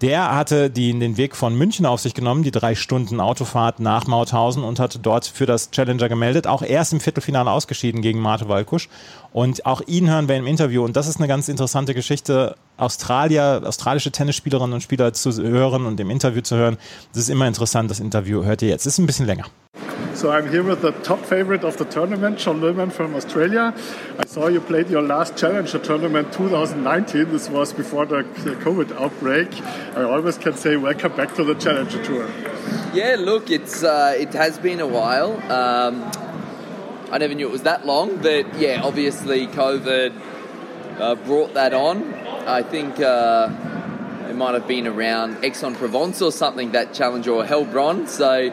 [0.00, 4.06] Der hatte die, den Weg von München auf sich genommen, die drei Stunden Autofahrt nach
[4.06, 6.46] Mauthausen und hatte dort für das Challenger gemeldet.
[6.46, 8.88] Auch erst im Viertelfinale ausgeschieden gegen Mate Walkusch.
[9.32, 10.84] Und auch ihn hören wir im Interview.
[10.84, 15.98] Und das ist eine ganz interessante Geschichte, Australier, australische Tennisspielerinnen und Spieler zu hören und
[15.98, 16.78] im Interview zu hören.
[17.12, 17.90] Das ist immer interessant.
[17.90, 18.86] Das Interview hört ihr jetzt.
[18.86, 19.46] Ist ein bisschen länger.
[20.14, 23.72] So I'm here with the top favorite of the tournament, John Millman from Australia.
[24.18, 27.30] I saw you played your last Challenger tournament 2019.
[27.30, 29.60] This was before the COVID outbreak.
[29.96, 32.28] I always can say welcome back to the Challenger Tour.
[32.92, 35.34] Yeah, look, it's uh, it has been a while.
[35.52, 36.10] Um,
[37.12, 40.12] I never knew it was that long, but yeah, obviously COVID
[40.98, 42.12] uh, brought that on.
[42.46, 43.50] I think uh,
[44.28, 48.08] it might have been around Aix-en-Provence or something that Challenger or Heilbronn.
[48.08, 48.50] So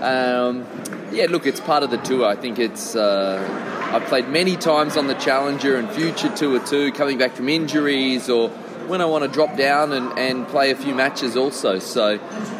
[0.00, 0.66] um,
[1.12, 2.26] yeah, look, it's part of the tour.
[2.26, 2.94] I think it's.
[2.94, 7.48] Uh, I've played many times on the Challenger and Future Tour too, coming back from
[7.48, 8.50] injuries or
[8.88, 11.78] when I want to drop down and, and play a few matches also.
[11.78, 12.14] So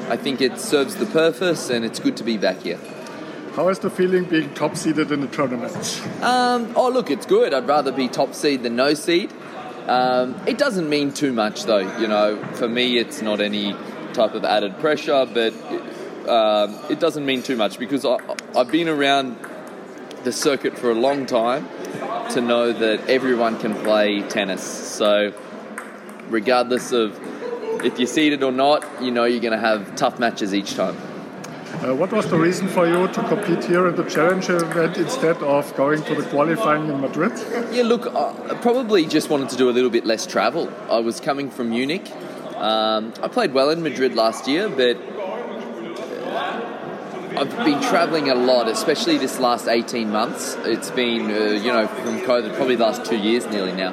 [0.09, 2.79] I think it serves the purpose and it's good to be back here.
[3.55, 6.03] How is the feeling being top seeded in the tournament?
[6.23, 7.55] Um, oh, look, it's good.
[7.55, 9.33] I'd rather be top seed than no seed.
[9.87, 11.99] Um, it doesn't mean too much, though.
[11.99, 13.75] You know, for me, it's not any
[14.13, 15.55] type of added pressure, but
[16.29, 18.19] um, it doesn't mean too much because I,
[18.57, 19.39] I've been around
[20.25, 21.69] the circuit for a long time
[22.31, 24.63] to know that everyone can play tennis.
[24.63, 25.33] So,
[26.29, 27.19] regardless of
[27.85, 30.97] if you're seeded or not, you know you're going to have tough matches each time.
[31.77, 35.37] Uh, what was the reason for you to compete here in the Challenger event instead
[35.37, 37.33] of going to the qualifying in Madrid?
[37.71, 40.73] Yeah, look, I probably just wanted to do a little bit less travel.
[40.89, 42.11] I was coming from Munich.
[42.57, 44.97] Um, I played well in Madrid last year, but
[47.39, 50.57] I've been traveling a lot, especially this last 18 months.
[50.61, 53.93] It's been, uh, you know, from COVID, probably the last two years nearly now.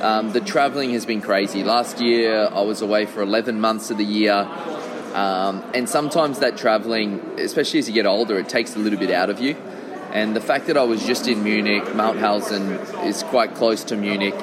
[0.00, 1.64] Um, the traveling has been crazy.
[1.64, 4.34] Last year, I was away for 11 months of the year.
[5.14, 9.10] Um, and sometimes that traveling, especially as you get older, it takes a little bit
[9.10, 9.56] out of you.
[10.12, 14.36] And the fact that I was just in Munich, Mauthausen is quite close to Munich,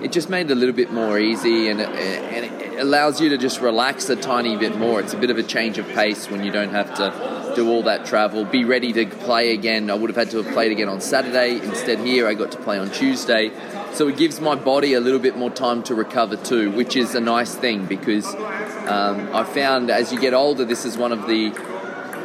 [0.00, 3.36] it just made it a little bit more easy and, and it allows you to
[3.36, 5.00] just relax a tiny bit more.
[5.00, 7.82] It's a bit of a change of pace when you don't have to do all
[7.84, 9.90] that travel, be ready to play again.
[9.90, 11.56] I would have had to have played again on Saturday.
[11.56, 13.50] Instead, here I got to play on Tuesday.
[13.92, 17.14] So it gives my body a little bit more time to recover too, which is
[17.14, 21.26] a nice thing because um, I found as you get older, this is one of
[21.26, 21.50] the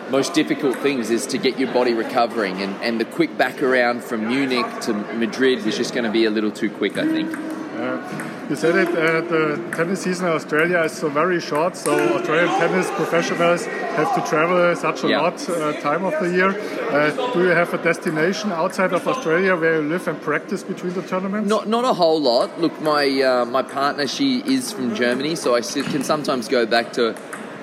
[0.10, 2.62] most difficult things is to get your body recovering.
[2.62, 6.26] And, and the quick back around from Munich to Madrid was just going to be
[6.26, 7.36] a little too quick, I think.
[7.76, 11.92] Uh, you said it, uh, the tennis season in Australia is so very short, so
[12.16, 15.22] Australian tennis professionals have to travel such a Yeah.
[15.22, 16.50] lot uh, time of the year.
[16.50, 20.94] Uh, do you have a destination outside of Australia where you live and practice between
[20.94, 21.50] the tournaments?
[21.50, 22.50] Not not a whole lot.
[22.62, 25.62] Look, my uh, my partner she is from Germany, so I
[25.94, 27.14] can sometimes go back to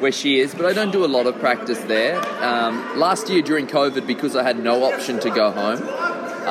[0.00, 2.16] where she is, but I don't do a lot of practice there.
[2.50, 5.80] Um, last year during COVID, because I had no option to go home,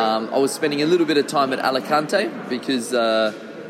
[0.04, 2.94] um, I was spending a little bit of time at Alicante because.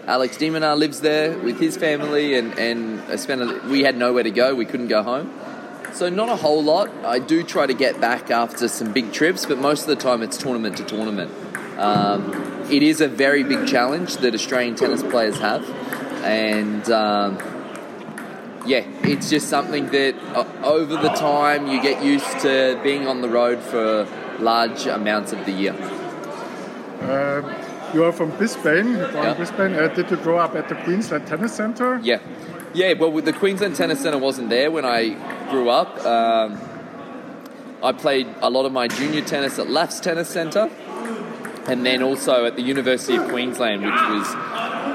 [0.07, 4.23] Alex Dimonar lives there with his family, and, and I spent a, we had nowhere
[4.23, 4.55] to go.
[4.55, 5.31] We couldn't go home.
[5.93, 6.89] So not a whole lot.
[7.05, 10.23] I do try to get back after some big trips, but most of the time
[10.23, 11.31] it's tournament to tournament.
[11.77, 12.33] Um,
[12.71, 15.69] it is a very big challenge that Australian tennis players have,
[16.23, 17.37] and um,
[18.65, 23.21] yeah, it's just something that uh, over the time you get used to being on
[23.21, 24.07] the road for
[24.39, 25.73] large amounts of the year.
[27.01, 28.89] Uh, you are from Brisbane.
[28.93, 29.73] You're from Brisbane.
[29.73, 31.99] Uh, did you grow up at the Queensland Tennis Centre?
[32.03, 32.19] Yeah,
[32.73, 32.93] yeah.
[32.93, 35.09] Well, the Queensland Tennis Centre wasn't there when I
[35.49, 36.03] grew up.
[36.05, 36.59] Um,
[37.83, 40.69] I played a lot of my junior tennis at Laughs Tennis Centre,
[41.67, 44.33] and then also at the University of Queensland, which was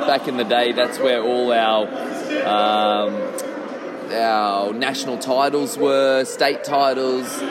[0.07, 0.73] back in the day.
[0.73, 1.87] That's where all our
[2.47, 3.15] um,
[4.13, 7.43] our national titles were, state titles.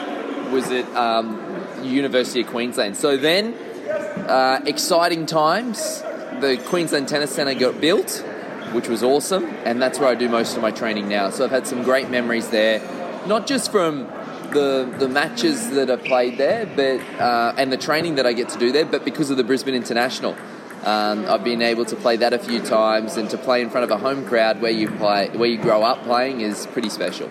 [0.46, 1.42] Was at um,
[1.82, 2.96] University of Queensland.
[2.96, 3.52] So then,
[3.86, 6.02] uh, exciting times.
[6.40, 8.24] The Queensland Tennis Centre got built,
[8.72, 11.30] which was awesome, and that's where I do most of my training now.
[11.30, 12.80] So I've had some great memories there,
[13.26, 14.06] not just from
[14.52, 18.48] the the matches that I played there, but uh, and the training that I get
[18.50, 20.36] to do there, but because of the Brisbane International.
[20.84, 23.84] Um, I've been able to play that a few times, and to play in front
[23.84, 27.28] of a home crowd where you play, where you grow up playing, is pretty special.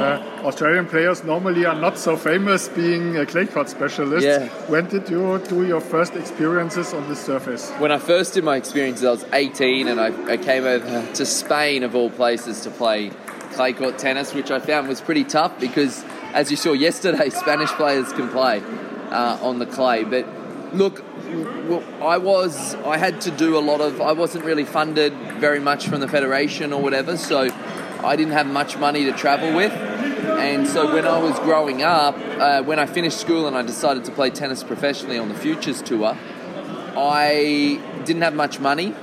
[0.00, 4.24] Uh, Australian players normally are not so famous being a clay court specialist.
[4.24, 4.48] Yeah.
[4.68, 7.70] When did you do your first experiences on this surface?
[7.72, 11.26] When I first did my experiences, I was 18 and I, I came over to
[11.26, 13.10] Spain, of all places, to play
[13.52, 17.70] clay court tennis, which I found was pretty tough because, as you saw yesterday, Spanish
[17.72, 18.62] players can play
[19.10, 20.04] uh, on the clay.
[20.04, 20.26] But
[20.74, 21.04] look,
[21.68, 25.60] well, I was, I had to do a lot of, I wasn't really funded very
[25.60, 27.50] much from the federation or whatever, so
[28.02, 29.89] I didn't have much money to travel with.
[30.24, 34.04] And so when I was growing up, uh, when I finished school and I decided
[34.04, 36.16] to play tennis professionally on the Futures Tour,
[36.96, 38.94] I didn't have much money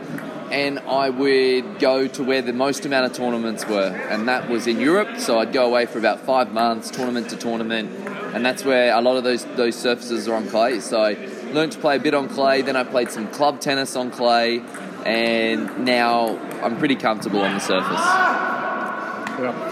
[0.52, 4.66] and I would go to where the most amount of tournaments were, and that was
[4.68, 5.20] in Europe.
[5.20, 7.92] So I'd go away for about five months, tournament to tournament,
[8.34, 10.80] and that's where a lot of those those surfaces are on clay.
[10.80, 11.16] So I
[11.52, 12.62] learned to play a bit on clay.
[12.62, 14.64] Then I played some club tennis on clay,
[15.06, 18.06] and now I'm pretty comfortable on the surface.
[19.40, 19.67] Yeah.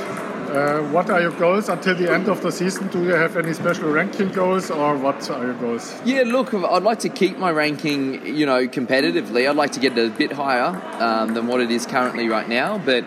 [0.56, 2.88] Uh, what are your goals until the end of the season?
[2.88, 5.94] Do you have any special ranking goals, or what are your goals?
[6.06, 9.50] Yeah, look, I'd like to keep my ranking, you know, competitively.
[9.50, 12.48] I'd like to get it a bit higher um, than what it is currently right
[12.48, 12.78] now.
[12.78, 13.04] But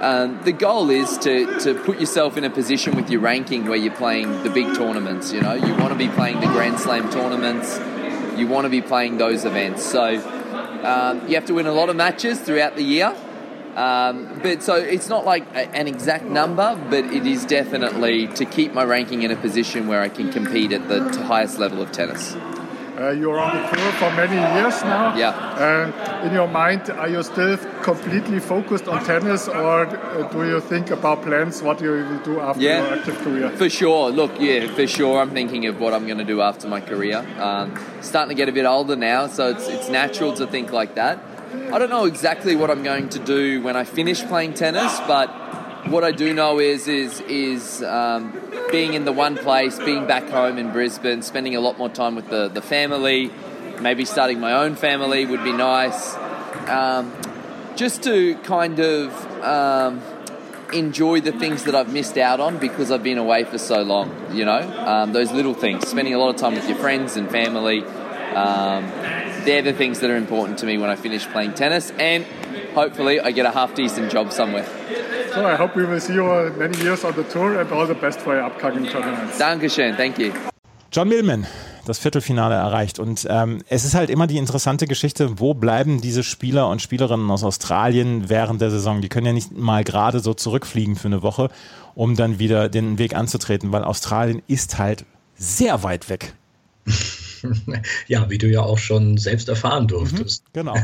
[0.00, 3.78] um, the goal is to, to put yourself in a position with your ranking where
[3.78, 5.32] you're playing the big tournaments.
[5.32, 7.78] You know, you want to be playing the Grand Slam tournaments.
[8.36, 9.84] You want to be playing those events.
[9.84, 10.16] So
[10.82, 13.14] um, you have to win a lot of matches throughout the year.
[13.76, 18.44] Um, but so it's not like a, an exact number, but it is definitely to
[18.44, 21.92] keep my ranking in a position where I can compete at the highest level of
[21.92, 22.36] tennis.
[23.00, 25.16] Uh, you're on the tour for many years now.
[25.16, 25.30] Yeah.
[25.30, 30.60] Uh, in your mind, are you still completely focused on tennis, or uh, do you
[30.60, 32.84] think about plans what you will do after Yeah.
[32.86, 33.48] your active career?
[33.56, 34.10] For sure.
[34.10, 35.18] Look, yeah, for sure.
[35.18, 37.24] I'm thinking of what I'm going to do after my career.
[37.38, 40.94] Um, starting to get a bit older now, so it's it's natural to think like
[40.96, 41.18] that.
[41.52, 45.28] I don't know exactly what I'm going to do when I finish playing tennis, but
[45.88, 48.40] what I do know is is is um,
[48.70, 52.14] being in the one place, being back home in Brisbane, spending a lot more time
[52.14, 53.32] with the the family.
[53.80, 56.14] Maybe starting my own family would be nice.
[56.68, 57.12] Um,
[57.74, 60.02] just to kind of um,
[60.72, 64.36] enjoy the things that I've missed out on because I've been away for so long.
[64.36, 67.28] You know, um, those little things, spending a lot of time with your friends and
[67.28, 67.82] family.
[69.44, 72.26] They're the things that are important to me when I finish playing tennis, and
[72.74, 74.66] hopefully I get a half decent job somewhere.
[75.34, 77.94] So I hope we will see you many years on the tour, and all the
[77.94, 79.38] best for your upcoming tournaments.
[79.38, 80.32] Dankeschön, thank you.
[80.92, 81.46] John Millman,
[81.86, 82.98] das Viertelfinale erreicht.
[82.98, 87.30] Und ähm, es ist halt immer die interessante Geschichte, wo bleiben diese Spieler und Spielerinnen
[87.30, 89.00] aus Australien während der Saison?
[89.00, 91.48] Die können ja nicht mal gerade so zurückfliegen für eine Woche,
[91.94, 95.04] um dann wieder den Weg anzutreten, weil Australien ist halt
[95.36, 96.32] sehr weit weg.
[98.08, 100.44] Ja, wie du ja auch schon selbst erfahren durftest.
[100.52, 100.76] Genau.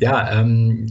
[0.00, 0.86] Ja, ähm,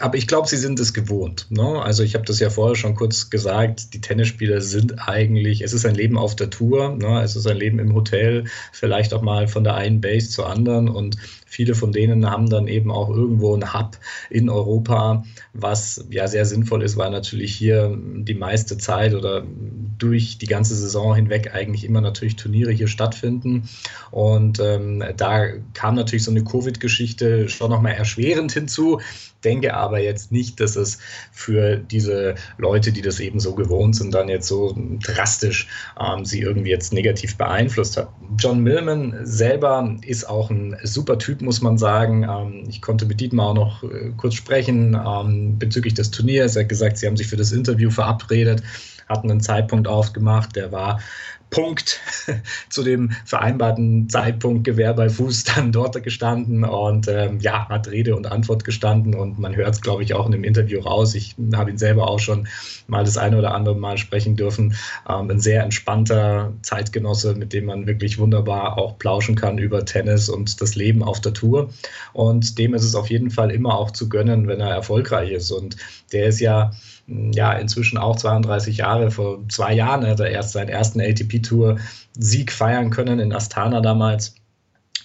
[0.00, 1.46] aber ich glaube, sie sind es gewohnt.
[1.50, 1.82] Ne?
[1.82, 5.86] Also ich habe das ja vorher schon kurz gesagt, die Tennisspieler sind eigentlich, es ist
[5.86, 7.22] ein Leben auf der Tour, ne?
[7.22, 10.88] es ist ein Leben im Hotel, vielleicht auch mal von der einen Base zur anderen
[10.88, 11.16] und
[11.48, 13.96] viele von denen haben dann eben auch irgendwo einen Hub
[14.30, 15.24] in Europa,
[15.54, 19.44] was ja sehr sinnvoll ist, weil natürlich hier die meiste Zeit oder
[19.98, 23.68] durch die ganze Saison hinweg eigentlich immer natürlich Turniere hier stattfinden.
[24.10, 29.00] Und ähm, da kam natürlich so eine Covid-Geschichte schon nochmal erschwerend hinzu.
[29.44, 30.98] Denke aber jetzt nicht, dass es
[31.30, 35.68] für diese Leute, die das eben so gewohnt sind, dann jetzt so drastisch
[36.00, 38.08] ähm, sie irgendwie jetzt negativ beeinflusst hat.
[38.36, 42.24] John Millman selber ist auch ein super Typ, muss man sagen.
[42.24, 46.56] Ähm, ich konnte mit Dietmar auch noch äh, kurz sprechen ähm, bezüglich des Turniers.
[46.56, 48.64] Er hat gesagt, sie haben sich für das Interview verabredet,
[49.08, 50.98] hatten einen Zeitpunkt aufgemacht, der war
[51.50, 52.00] Punkt
[52.68, 58.16] zu dem vereinbarten Zeitpunkt Gewehr bei Fuß dann dort gestanden und ähm, ja, hat Rede
[58.16, 61.14] und Antwort gestanden und man hört es, glaube ich, auch in dem Interview raus.
[61.14, 62.48] Ich habe ihn selber auch schon
[62.86, 64.74] mal das eine oder andere Mal sprechen dürfen.
[65.08, 70.28] Ähm, ein sehr entspannter Zeitgenosse, mit dem man wirklich wunderbar auch plauschen kann über Tennis
[70.28, 71.70] und das Leben auf der Tour.
[72.12, 75.50] Und dem ist es auf jeden Fall immer auch zu gönnen, wenn er erfolgreich ist.
[75.50, 75.76] Und
[76.12, 76.72] der ist ja
[77.08, 79.10] ja, inzwischen auch 32 Jahre.
[79.10, 84.34] Vor zwei Jahren hat er erst seinen ersten ATP-Tour-Sieg feiern können in Astana damals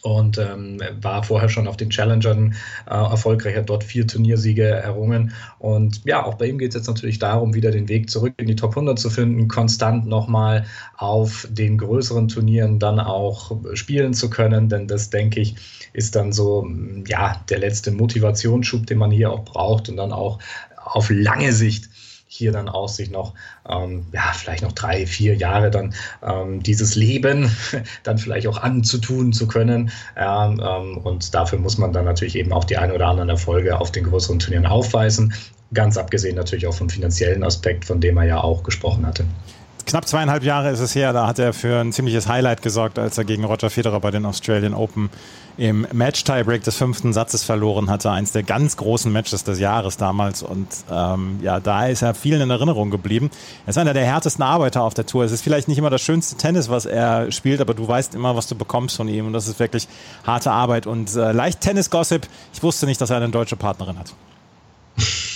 [0.03, 5.33] und ähm, war vorher schon auf den Challengern äh, erfolgreich, hat dort vier Turniersiege errungen.
[5.59, 8.47] Und ja, auch bei ihm geht es jetzt natürlich darum, wieder den Weg zurück in
[8.47, 10.65] die Top 100 zu finden, konstant nochmal
[10.97, 15.55] auf den größeren Turnieren dann auch spielen zu können, denn das, denke ich,
[15.93, 16.67] ist dann so,
[17.07, 20.39] ja, der letzte Motivationsschub, den man hier auch braucht und dann auch
[20.83, 21.89] auf lange Sicht
[22.33, 23.33] hier dann auch sich noch,
[23.69, 27.51] ähm, ja, vielleicht noch drei, vier Jahre dann ähm, dieses Leben
[28.03, 29.91] dann vielleicht auch anzutun zu können.
[30.17, 33.91] Ähm, und dafür muss man dann natürlich eben auch die ein oder anderen Erfolge auf
[33.91, 35.33] den größeren Turnieren aufweisen.
[35.73, 39.25] Ganz abgesehen natürlich auch vom finanziellen Aspekt, von dem er ja auch gesprochen hatte.
[39.85, 43.17] Knapp zweieinhalb Jahre ist es her, da hat er für ein ziemliches Highlight gesorgt, als
[43.17, 45.09] er gegen Roger Federer bei den Australian Open
[45.57, 48.09] im Match-Tiebreak des fünften Satzes verloren hatte.
[48.09, 50.41] Eins der ganz großen Matches des Jahres damals.
[50.41, 53.29] Und ähm, ja, da ist er vielen in Erinnerung geblieben.
[53.65, 55.25] Er ist einer der härtesten Arbeiter auf der Tour.
[55.25, 58.35] Es ist vielleicht nicht immer das schönste Tennis, was er spielt, aber du weißt immer,
[58.35, 59.27] was du bekommst von ihm.
[59.27, 59.87] Und das ist wirklich
[60.25, 60.87] harte Arbeit.
[60.87, 62.27] Und äh, leicht Tennis-Gossip.
[62.53, 64.13] Ich wusste nicht, dass er eine deutsche Partnerin hat.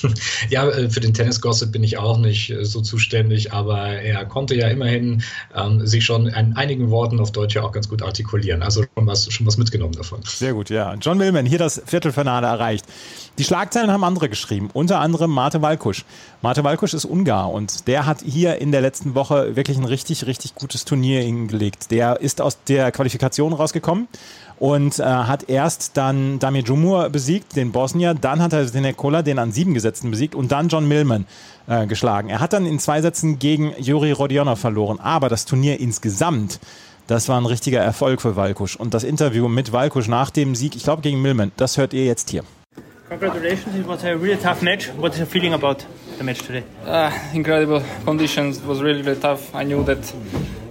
[0.50, 4.56] Ja, äh, für den Tennis-Gossip bin ich auch nicht äh, so zuständig, aber er konnte
[4.56, 5.24] ja immerhin
[5.56, 8.64] ähm, sich schon in einigen Worten auf Deutsch ja auch ganz gut artikulieren.
[8.64, 10.20] Also schon was, schon was mitgenommen davon.
[10.24, 10.96] Sehr gut, ja.
[11.02, 12.86] John Millman, hier das Viertelfinale erreicht.
[13.38, 16.06] Die Schlagzeilen haben andere geschrieben, unter anderem Mate Walkusch.
[16.42, 20.26] Mate Walkusch ist Ungar und der hat hier in der letzten Woche wirklich ein richtig,
[20.26, 21.92] richtig gutes Turnier hingelegt.
[21.92, 24.08] Der ist aus der Qualifikation rausgekommen
[24.60, 29.22] und äh, hat erst dann Damir Jumur besiegt, den Bosnier, dann hat er den Ekola,
[29.22, 31.26] den an sieben gesetzten, besiegt und dann John Millman
[31.68, 32.30] äh, geschlagen.
[32.30, 36.60] Er hat dann in zwei Sätzen gegen Juri Rodionov verloren, aber das Turnier insgesamt,
[37.08, 38.76] das war ein richtiger Erfolg für Walkusch.
[38.76, 42.06] Und das Interview mit Walkusch nach dem Sieg, ich glaube gegen Millman, das hört ihr
[42.06, 42.44] jetzt hier.
[43.10, 44.92] Congratulations, it was a really tough match.
[44.98, 45.78] What is your feeling about
[46.18, 46.64] the match today?
[46.86, 49.56] Uh, incredible conditions, it was really, really tough.
[49.56, 50.00] I knew that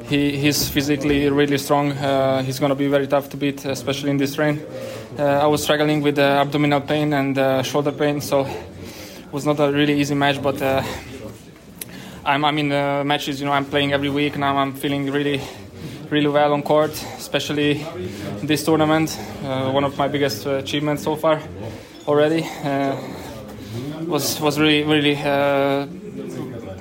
[0.09, 1.93] he, he's physically really strong.
[1.93, 4.65] Uh, he's going to be very tough to beat, especially in this rain.
[5.19, 9.45] Uh, I was struggling with uh, abdominal pain and uh, shoulder pain, so it was
[9.45, 10.41] not a really easy match.
[10.41, 10.83] But uh,
[12.25, 14.57] I'm, I'm in the matches, you know, I'm playing every week now.
[14.57, 15.41] I'm feeling really,
[16.11, 17.85] really well on court, especially
[18.43, 19.11] this tournament.
[19.43, 21.41] One of my biggest achievements so far
[22.07, 22.47] already.
[24.07, 25.17] Was was really really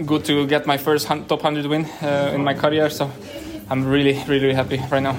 [0.05, 2.89] good to get my first top 100 win uh, in my career.
[2.89, 3.09] So
[3.69, 5.15] I'm really really happy right now.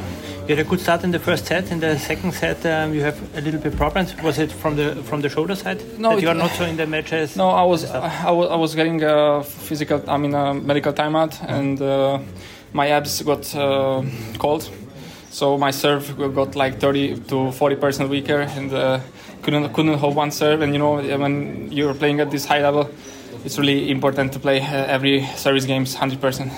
[0.49, 1.73] You had a good start in the first set.
[1.73, 4.15] In the second set, um, you have a little bit problems.
[4.23, 5.83] Was it from the from the shoulder side?
[5.99, 7.37] No, that you are not so in the matches.
[7.37, 11.35] No, I was I was, I was getting a physical, I mean a medical timeout,
[11.49, 12.21] and uh,
[12.73, 14.03] my abs got uh,
[14.39, 14.71] cold,
[15.31, 19.01] so my serve got like 30 to 40 percent weaker, and uh,
[19.43, 20.63] couldn't couldn't hold one serve.
[20.63, 22.89] And you know when you're playing at this high level,
[23.45, 26.53] it's really important to play uh, every service games 100 percent.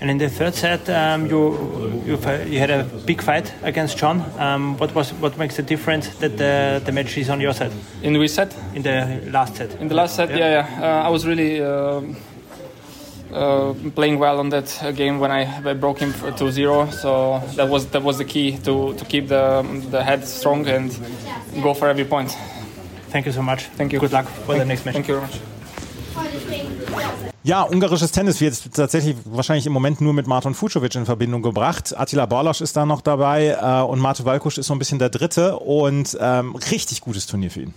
[0.00, 2.16] And in the third set, um, you you
[2.46, 4.22] you had a big fight against John.
[4.38, 7.72] Um, what was what makes the difference that the, the match is on your side?
[8.02, 8.54] In which set?
[8.74, 9.74] In the last set.
[9.80, 11.02] In the last set, yeah, yeah.
[11.02, 12.02] Uh, I was really uh,
[13.32, 16.88] uh, playing well on that uh, game when I, I broke him to zero.
[16.90, 20.96] So that was that was the key to, to keep the the head strong and
[21.60, 22.30] go for every point.
[23.10, 23.64] Thank you so much.
[23.76, 23.98] Thank you.
[23.98, 24.94] Good luck for the next match.
[24.94, 25.57] Thank you very much.
[27.44, 31.98] Ja, ungarisches Tennis wird tatsächlich wahrscheinlich im Moment nur mit Marton Fucovic in Verbindung gebracht.
[31.98, 35.08] Attila Borlosch ist da noch dabei äh, und Mate Valkusch ist so ein bisschen der
[35.08, 37.74] Dritte und ähm, richtig gutes Turnier für ihn.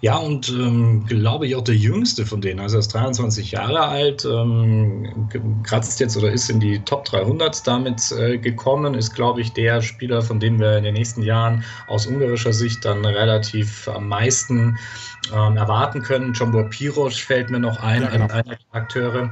[0.00, 2.60] Ja, und ähm, glaube ich auch der jüngste von denen.
[2.60, 5.28] Also er ist 23 Jahre alt, ähm,
[5.62, 9.82] kratzt jetzt oder ist in die Top 300 damit äh, gekommen, ist, glaube ich, der
[9.82, 14.78] Spieler, von dem wir in den nächsten Jahren aus ungarischer Sicht dann relativ am meisten
[15.32, 16.32] ähm, erwarten können.
[16.32, 18.26] Jombor Piros fällt mir noch ein, Ja, genau.
[18.26, 19.30] einer der Akteure.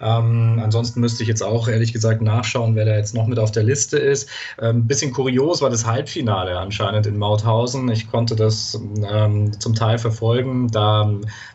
[0.00, 3.52] Ähm, ansonsten müsste ich jetzt auch ehrlich gesagt nachschauen, wer da jetzt noch mit auf
[3.52, 4.28] der Liste ist.
[4.60, 7.88] Ähm, bisschen kurios war das Halbfinale anscheinend in Mauthausen.
[7.90, 10.68] Ich konnte das ähm, zum Teil verfolgen.
[10.68, 11.10] Da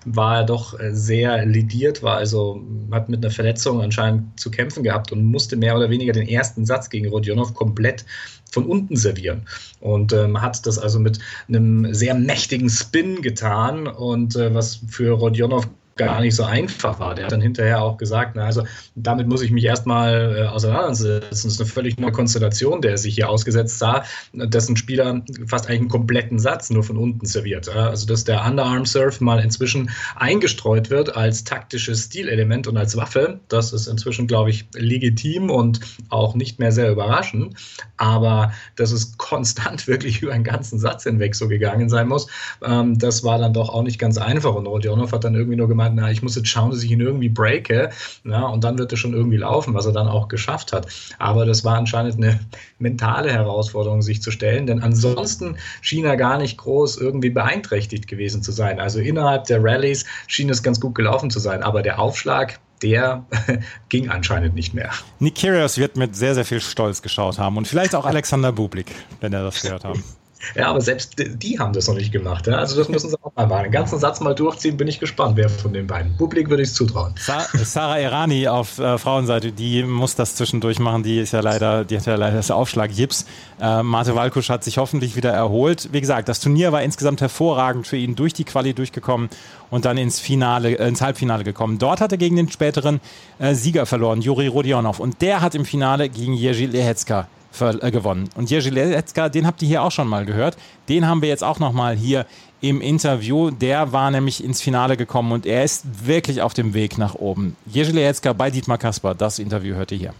[0.05, 4.84] war er doch äh, sehr lidiert, war also hat mit einer Verletzung anscheinend zu kämpfen
[4.84, 8.03] gehabt und musste mehr oder weniger den ersten Satz gegen Rodionov komplett
[8.51, 9.43] von unten servieren
[9.80, 15.12] und ähm, hat das also mit einem sehr mächtigen Spin getan und äh, was für
[15.12, 15.68] Rodionov
[16.00, 17.14] gar nicht so einfach war.
[17.14, 18.64] Der hat dann hinterher auch gesagt, na, also
[18.95, 21.28] damit muss ich mich erstmal äh, auseinandersetzen.
[21.30, 25.82] Das ist eine völlig neue Konstellation, der sich hier ausgesetzt sah, dessen Spieler fast eigentlich
[25.82, 27.68] einen kompletten Satz nur von unten serviert.
[27.68, 33.41] Also dass der Underarm Surf mal inzwischen eingestreut wird als taktisches Stilelement und als Waffe,
[33.50, 37.56] das ist inzwischen, glaube ich, legitim und auch nicht mehr sehr überraschend.
[37.97, 42.28] Aber dass es konstant wirklich über einen ganzen Satz hinweg so gegangen sein muss,
[42.64, 44.56] ähm, das war dann doch auch nicht ganz einfach.
[44.56, 47.00] Und Rodionov hat dann irgendwie nur gemeint, na, ich muss jetzt schauen, dass ich ihn
[47.00, 47.90] irgendwie breake.
[48.24, 50.88] Ja, und dann wird es schon irgendwie laufen, was er dann auch geschafft hat.
[51.18, 52.40] Aber das war anscheinend eine
[52.80, 58.44] mentale Herausforderung, sich zu stellen, denn ansonsten schien er gar nicht groß irgendwie beeinträchtigt gewesen
[58.44, 58.80] zu sein.
[58.80, 63.26] Also innerhalb der Rallyes schien es ganz gut gelaufen zu sein, aber der Aufschlag, der
[63.90, 64.92] ging anscheinend nicht mehr.
[65.20, 68.88] Nick Kyrgios wird mit sehr, sehr viel Stolz geschaut haben und vielleicht auch Alexander Bublik,
[69.20, 70.04] wenn er das gehört haben.
[70.56, 72.48] Ja, aber selbst die- haben das noch nicht gemacht.
[72.48, 72.58] Ja?
[72.58, 73.64] Also das müssen sie auch mal machen.
[73.64, 76.16] Den ganzen Satz mal durchziehen, bin ich gespannt, wer von den beiden.
[76.18, 77.14] Publik würde ich es zutrauen.
[77.20, 81.04] Sa Sarah Errani auf äh, Frauenseite, die muss das zwischendurch machen.
[81.04, 83.26] Die ist ja leider, die hat ja leider das Aufschlaggips.
[83.62, 85.90] Äh, Mate Valkusch hat sich hoffentlich wieder erholt.
[85.92, 89.30] Wie gesagt, das Turnier war insgesamt hervorragend für ihn, durch die Quali durchgekommen
[89.70, 91.80] und dann ins Finale, äh, ins Halbfinale gekommen.
[91.80, 93.02] Dort hat er gegen den späteren
[93.40, 95.00] äh, Sieger verloren, Juri Rodionov.
[95.00, 97.28] Und der hat im Finale gegen Jerzy Lehecka ver-
[97.60, 98.30] äh, gewonnen.
[98.36, 100.58] Und Jerzy Lehecka, den habt ihr hier auch schon mal gehört.
[100.88, 102.26] Den haben wir jetzt auch noch mal hier
[102.62, 103.50] im Interview.
[103.52, 107.56] Der war nämlich ins Finale gekommen und er ist wirklich auf dem Weg nach oben.
[107.66, 109.16] Jerzy Lehecka bei Dietmar Kasper.
[109.16, 110.14] Das Interview hört ihr hier.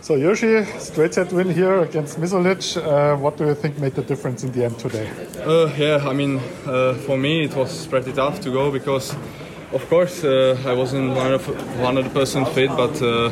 [0.00, 2.76] So Yoshi, straight set win here against Misolic.
[2.76, 5.06] Uh, what do you think made the difference in the end today?
[5.44, 9.14] Uh, yeah, I mean, uh, for me it was pretty tough to go because,
[9.72, 13.30] of course, uh, I wasn't 100% fit, but uh,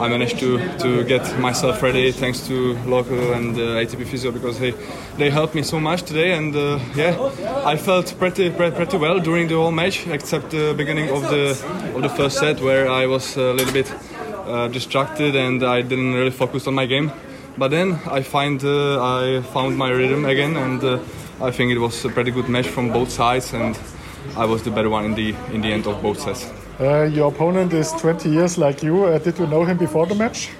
[0.00, 4.58] I managed to, to get myself ready thanks to local and uh, ATP physio because
[4.58, 4.72] they,
[5.18, 6.32] they helped me so much today.
[6.32, 7.16] And uh, yeah,
[7.64, 11.50] I felt pretty, pretty pretty well during the whole match, except the beginning of the
[11.94, 13.92] of the first set where I was a little bit
[14.46, 17.12] uh, distracted and I didn't really focus on my game.
[17.58, 21.00] But then I find uh, I found my rhythm again, and
[21.40, 23.78] I think it was a pretty good match from both sides, and
[24.36, 26.50] I was the better one in the in the end of both sets.
[26.80, 29.04] Uh, your opponent is 20 years like you.
[29.04, 30.50] Uh, did you know him before the match?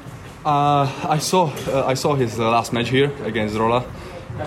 [0.45, 3.85] Uh, I saw uh, I saw his uh, last match here against Rola,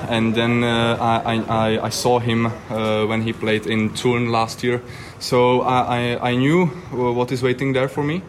[0.09, 4.63] and then uh, I, I, I saw him uh, when he played in Turin last
[4.63, 4.81] year.
[5.19, 8.21] So I, I, I knew what is waiting there for me.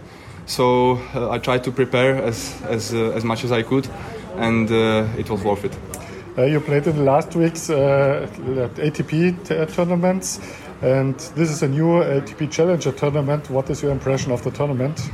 [0.46, 3.88] So uh, I tried to prepare as as uh, as much as I could,
[4.36, 5.78] and uh, it was worth it.
[6.36, 8.26] Uh, you played in the last week's uh,
[8.76, 10.40] ATP tournaments,
[10.82, 13.50] and this is a new ATP Challenger tournament.
[13.50, 15.10] What is your impression of the tournament?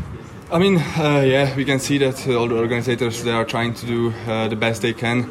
[0.50, 3.86] I mean, uh, yeah, we can see that all the organizers they are trying to
[3.86, 5.28] do uh, the best they can.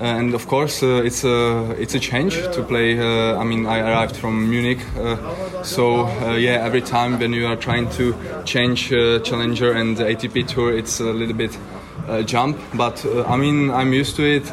[0.00, 2.98] Uh, and of course, uh, it's a it's a change to play.
[2.98, 4.80] Uh, I mean, I arrived from Munich,
[5.62, 8.14] so yeah, every time when you are trying to
[8.44, 11.56] change Challenger and ATP Tour, it's a little bit
[12.26, 12.58] jump.
[12.74, 14.50] But I mean, I'm used to it.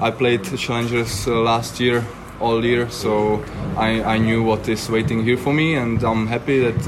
[0.00, 2.04] I played Challengers last year
[2.40, 3.42] all year, so
[3.76, 6.86] I, I knew what is waiting here for me, and I'm happy that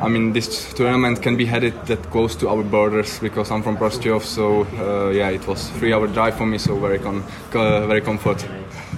[0.00, 3.76] I mean, this tournament can be headed that close to our borders because I'm from
[3.76, 4.22] Prostějov.
[4.22, 7.22] So uh, yeah, it was three-hour drive for me, so very com-
[7.52, 8.42] uh, very comfort.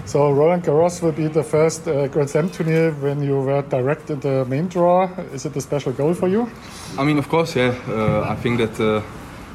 [0.05, 4.11] So Roland Garros will be the first uh, Grand Slam tournament when you were direct
[4.11, 5.09] in the main draw.
[5.35, 6.49] Is it a special goal for you?
[6.97, 7.75] I mean, of course, yeah.
[7.89, 9.03] Uh, I think that uh,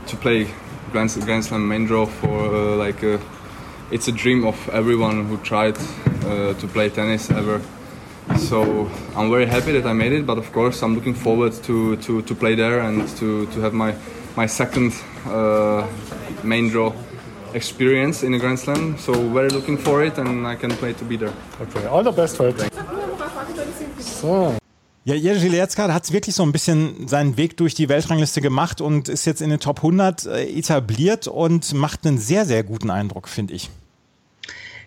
[0.08, 0.48] to play
[0.92, 3.02] Grand, Grand Slam main draw for uh, like
[3.92, 7.62] it's a dream of everyone who tried to play tennis ever.
[8.38, 11.96] So I'm very happy that I made it, but of course I'm looking forward to,
[11.98, 13.96] to, to play there and to, to have my,
[14.36, 14.94] my second
[15.26, 15.88] uh,
[16.44, 16.94] main draw
[17.54, 18.98] experience in a Grand Slam.
[18.98, 21.34] So very looking for it and I can play to be there.
[21.62, 22.60] Okay, all the best for it.
[24.02, 24.58] So.
[25.08, 29.08] Ja, Jerzy Letzka hat wirklich so ein bisschen seinen Weg durch die Weltrangliste gemacht und
[29.08, 33.30] ist jetzt in den Top 100 äh, etabliert und macht einen sehr, sehr guten Eindruck,
[33.30, 33.70] finde ich.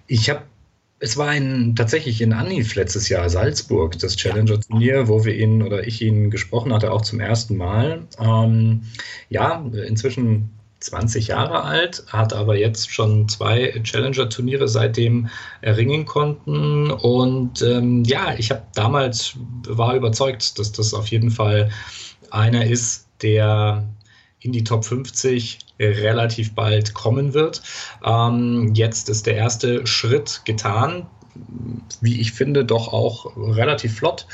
[0.09, 0.43] Ich habe
[0.99, 5.87] es war ein tatsächlich in Anif letztes Jahr Salzburg, das Challenger-Turnier, wo wir ihn oder
[5.87, 8.03] ich ihn gesprochen hatte, auch zum ersten Mal.
[8.19, 8.83] Ähm,
[9.31, 10.51] ja, inzwischen
[10.81, 15.29] 20 Jahre alt, hat aber jetzt schon zwei Challenger-Turniere seitdem
[15.61, 16.91] erringen konnten.
[16.91, 19.35] Und ähm, ja, ich habe damals
[19.69, 21.71] war überzeugt, dass das auf jeden Fall
[22.31, 23.89] einer ist, der
[24.41, 27.63] in die Top 50 relativ bald kommen wird.
[28.05, 31.07] Ähm, jetzt ist der erste Schritt getan
[32.01, 34.27] wie ich finde, doch auch relativ flott.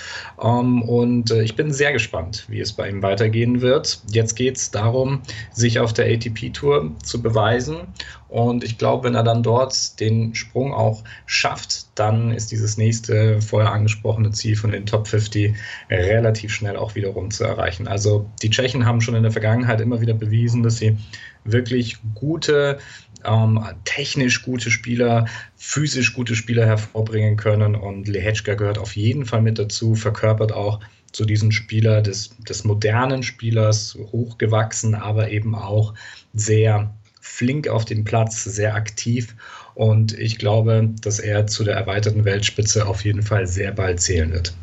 [0.43, 4.01] Ähm, und äh, ich bin sehr gespannt, wie es bei ihm weitergehen wird.
[4.11, 5.23] Jetzt geht es darum,
[5.53, 7.79] sich auf der ATP-Tour zu beweisen.
[8.29, 13.41] Und ich glaube, wenn er dann dort den Sprung auch schafft, dann ist dieses nächste
[13.41, 15.55] vorher angesprochene Ziel von den Top 50
[15.91, 17.87] relativ schnell auch wiederum zu erreichen.
[17.87, 20.97] Also die Tschechen haben schon in der Vergangenheit immer wieder bewiesen, dass sie
[21.45, 22.79] wirklich gute
[23.27, 27.75] ähm, technisch gute Spieler, physisch gute Spieler hervorbringen können.
[27.75, 30.81] Und Lehechka gehört auf jeden Fall mit dazu, verkörpert auch
[31.13, 35.95] zu diesem Spieler des, des modernen Spielers, hochgewachsen, aber eben auch
[36.35, 39.35] sehr flink auf dem Platz, sehr aktiv.
[39.75, 44.33] Und ich glaube, dass er zu der erweiterten Weltspitze auf jeden Fall sehr bald zählen
[44.33, 44.55] wird.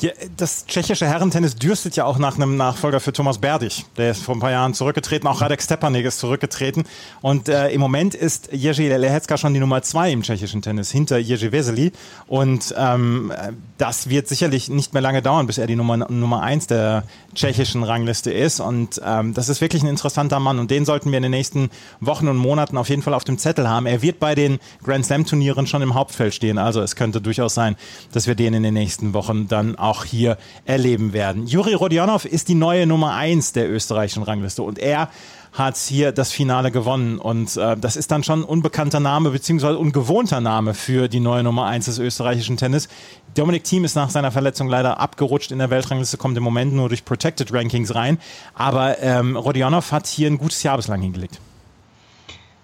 [0.00, 3.84] Ja, das tschechische Herrentennis dürstet ja auch nach einem Nachfolger für Thomas Berdych.
[3.98, 5.28] Der ist vor ein paar Jahren zurückgetreten.
[5.28, 6.84] Auch Radek Stepanek ist zurückgetreten.
[7.20, 11.18] Und äh, im Moment ist Jerzy Lehecka schon die Nummer zwei im tschechischen Tennis hinter
[11.18, 11.92] Jerzy Vesely.
[12.28, 13.30] Und ähm,
[13.76, 17.82] das wird sicherlich nicht mehr lange dauern, bis er die Nummer, Nummer eins der tschechischen
[17.82, 18.60] Rangliste ist.
[18.60, 20.58] Und ähm, das ist wirklich ein interessanter Mann.
[20.60, 21.68] Und den sollten wir in den nächsten
[22.00, 23.84] Wochen und Monaten auf jeden Fall auf dem Zettel haben.
[23.84, 26.56] Er wird bei den Grand Slam Turnieren schon im Hauptfeld stehen.
[26.56, 27.76] Also es könnte durchaus sein,
[28.12, 31.46] dass wir den in den nächsten Wochen dann auch auch hier erleben werden.
[31.46, 35.10] Juri Rodionov ist die neue Nummer 1 der österreichischen Rangliste und er
[35.52, 37.18] hat hier das Finale gewonnen.
[37.18, 41.42] Und äh, das ist dann schon ein unbekannter Name beziehungsweise ungewohnter Name für die neue
[41.42, 42.88] Nummer 1 des österreichischen Tennis.
[43.34, 46.88] Dominik Thiem ist nach seiner Verletzung leider abgerutscht in der Weltrangliste, kommt im Moment nur
[46.88, 48.18] durch Protected Rankings rein.
[48.54, 51.40] Aber ähm, Rodionov hat hier ein gutes Jahr bislang hingelegt.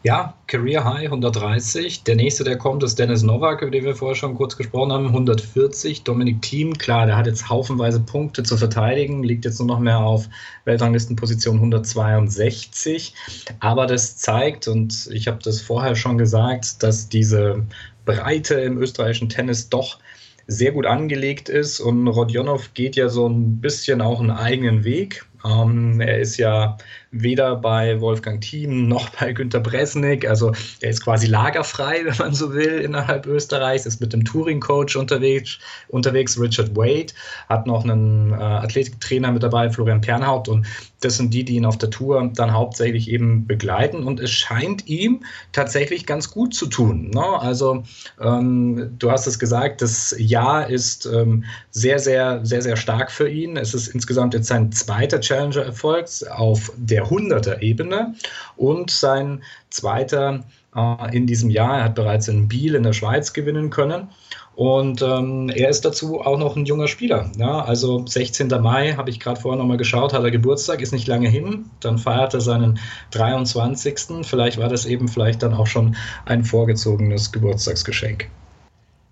[0.02, 2.04] Ja, Career High 130.
[2.04, 5.06] Der nächste, der kommt, ist Dennis Novak, über den wir vorher schon kurz gesprochen haben,
[5.08, 6.04] 140.
[6.04, 9.98] Dominik Thiem, klar, der hat jetzt haufenweise Punkte zu verteidigen, liegt jetzt nur noch mehr
[9.98, 10.28] auf
[10.64, 13.14] Weltranglistenposition 162.
[13.58, 17.66] Aber das zeigt, und ich habe das vorher schon gesagt, dass diese
[18.04, 19.98] Breite im österreichischen Tennis doch
[20.46, 25.26] sehr gut angelegt ist und Rodionov geht ja so ein bisschen auch einen eigenen Weg.
[25.46, 26.76] Ähm, er ist ja
[27.22, 30.28] weder bei Wolfgang Thiem noch bei Günter Bresnik.
[30.28, 34.96] Also er ist quasi lagerfrei, wenn man so will, innerhalb Österreichs, ist mit dem Touring-Coach
[34.96, 37.12] unterwegs, unterwegs, Richard Wade,
[37.48, 40.66] hat noch einen äh, Athletiktrainer mit dabei, Florian Pernhaupt und
[41.00, 44.86] das sind die, die ihn auf der Tour dann hauptsächlich eben begleiten und es scheint
[44.88, 47.10] ihm tatsächlich ganz gut zu tun.
[47.10, 47.24] Ne?
[47.24, 47.84] Also
[48.20, 53.28] ähm, du hast es gesagt, das Jahr ist ähm, sehr, sehr, sehr, sehr stark für
[53.28, 53.56] ihn.
[53.56, 58.14] Es ist insgesamt jetzt sein zweiter Challenger-Erfolg auf der 100er Ebene
[58.56, 61.78] und sein zweiter äh, in diesem Jahr.
[61.78, 64.08] Er hat bereits in Biel in der Schweiz gewinnen können.
[64.54, 67.30] Und ähm, er ist dazu auch noch ein junger Spieler.
[67.36, 67.60] Ja?
[67.60, 68.48] Also 16.
[68.48, 71.66] Mai habe ich gerade vorher nochmal geschaut, hat er Geburtstag, ist nicht lange hin.
[71.80, 72.78] Dann feiert er seinen
[73.10, 73.98] 23.
[74.22, 78.30] Vielleicht war das eben vielleicht dann auch schon ein vorgezogenes Geburtstagsgeschenk.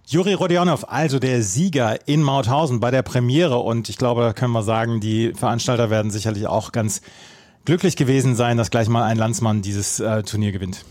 [0.06, 3.58] Juri Rodionov, also der Sieger in Mauthausen bei der Premiere.
[3.58, 7.00] Und ich glaube, da können wir sagen, die Veranstalter werden sicherlich auch ganz
[7.64, 10.84] glücklich gewesen sein, dass gleich mal ein Landsmann dieses äh, Turnier gewinnt.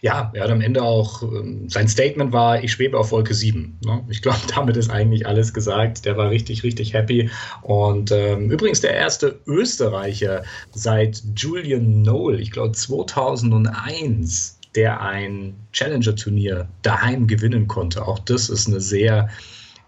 [0.00, 3.78] Ja, er hat am Ende auch, ähm, sein Statement war, ich schwebe auf Wolke 7.
[3.84, 4.04] Ne?
[4.08, 6.04] Ich glaube, damit ist eigentlich alles gesagt.
[6.04, 7.30] Der war richtig, richtig happy.
[7.62, 16.68] Und ähm, übrigens der erste Österreicher seit Julian Noel, ich glaube 2001 der ein Challenger-Turnier
[16.82, 18.06] daheim gewinnen konnte.
[18.06, 19.28] Auch das ist eine sehr,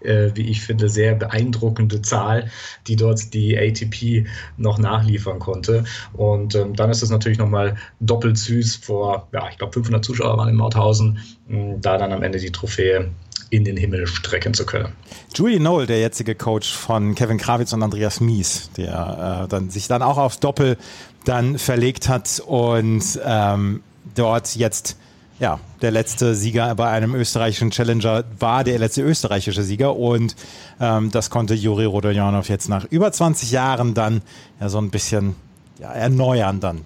[0.01, 2.51] äh, wie ich finde, sehr beeindruckende Zahl,
[2.89, 4.27] die dort die ATP
[4.57, 5.85] noch nachliefern konnte.
[6.13, 10.37] Und ähm, dann ist es natürlich nochmal doppelt süß vor, ja, ich glaube 500 Zuschauer
[10.37, 13.13] waren in Mauthausen, mh, da dann am Ende die Trophäe
[13.51, 14.93] in den Himmel strecken zu können.
[15.37, 19.87] Julie Noel, der jetzige Coach von Kevin Krawitz und Andreas Mies, der äh, dann sich
[19.87, 20.77] dann auch aufs Doppel
[21.25, 23.83] dann verlegt hat und ähm,
[24.15, 24.97] dort jetzt
[25.41, 30.37] ja, der letzte Sieger bei einem österreichischen Challenger war der letzte österreichische Sieger und
[30.79, 34.21] ähm, das konnte Juri Rodoljanov jetzt nach über 20 Jahren dann
[34.61, 35.35] ja so ein bisschen
[35.79, 36.85] ja, erneuern dann.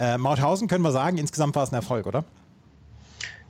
[0.00, 2.24] Äh, Mauthausen können wir sagen, insgesamt war es ein Erfolg, oder?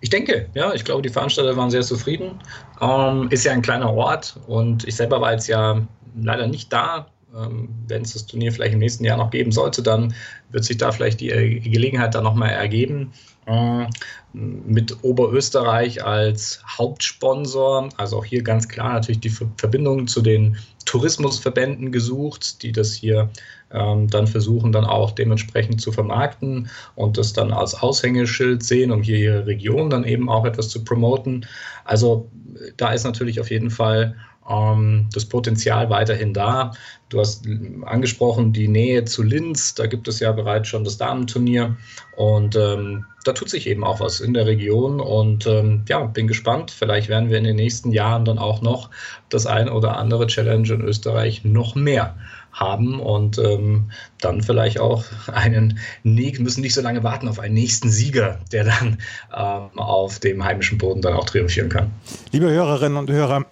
[0.02, 2.38] Ich denke, ja, ich glaube, die Veranstalter waren sehr zufrieden.
[2.80, 5.80] Ähm, ist ja ein kleiner Ort und ich selber war jetzt ja
[6.20, 7.06] leider nicht da.
[7.36, 10.14] Ähm, Wenn es das Turnier vielleicht im nächsten Jahr noch geben sollte, dann
[10.50, 11.28] wird sich da vielleicht die
[11.60, 13.12] Gelegenheit dann nochmal ergeben.
[13.46, 13.86] Äh,
[14.34, 20.56] mit Oberösterreich als Hauptsponsor, also auch hier ganz klar natürlich die Verbindung zu den
[20.86, 23.30] Tourismusverbänden gesucht, die das hier
[23.72, 29.02] ähm, dann versuchen, dann auch dementsprechend zu vermarkten und das dann als Aushängeschild sehen, um
[29.02, 31.46] hier ihre Region dann eben auch etwas zu promoten.
[31.84, 32.30] Also
[32.76, 34.14] da ist natürlich auf jeden Fall
[34.44, 36.72] das Potenzial weiterhin da.
[37.08, 37.46] Du hast
[37.84, 41.76] angesprochen die Nähe zu Linz, da gibt es ja bereits schon das Damenturnier
[42.16, 46.26] und ähm, da tut sich eben auch was in der Region und ähm, ja, bin
[46.26, 46.70] gespannt.
[46.70, 48.90] Vielleicht werden wir in den nächsten Jahren dann auch noch
[49.28, 52.16] das ein oder andere Challenge in Österreich noch mehr
[52.52, 53.90] haben und ähm,
[54.20, 58.98] dann vielleicht auch einen, müssen nicht so lange warten auf einen nächsten Sieger, der dann
[59.34, 61.90] ähm, auf dem heimischen Boden dann auch triumphieren kann.
[62.30, 63.46] Liebe Hörerinnen und Hörer,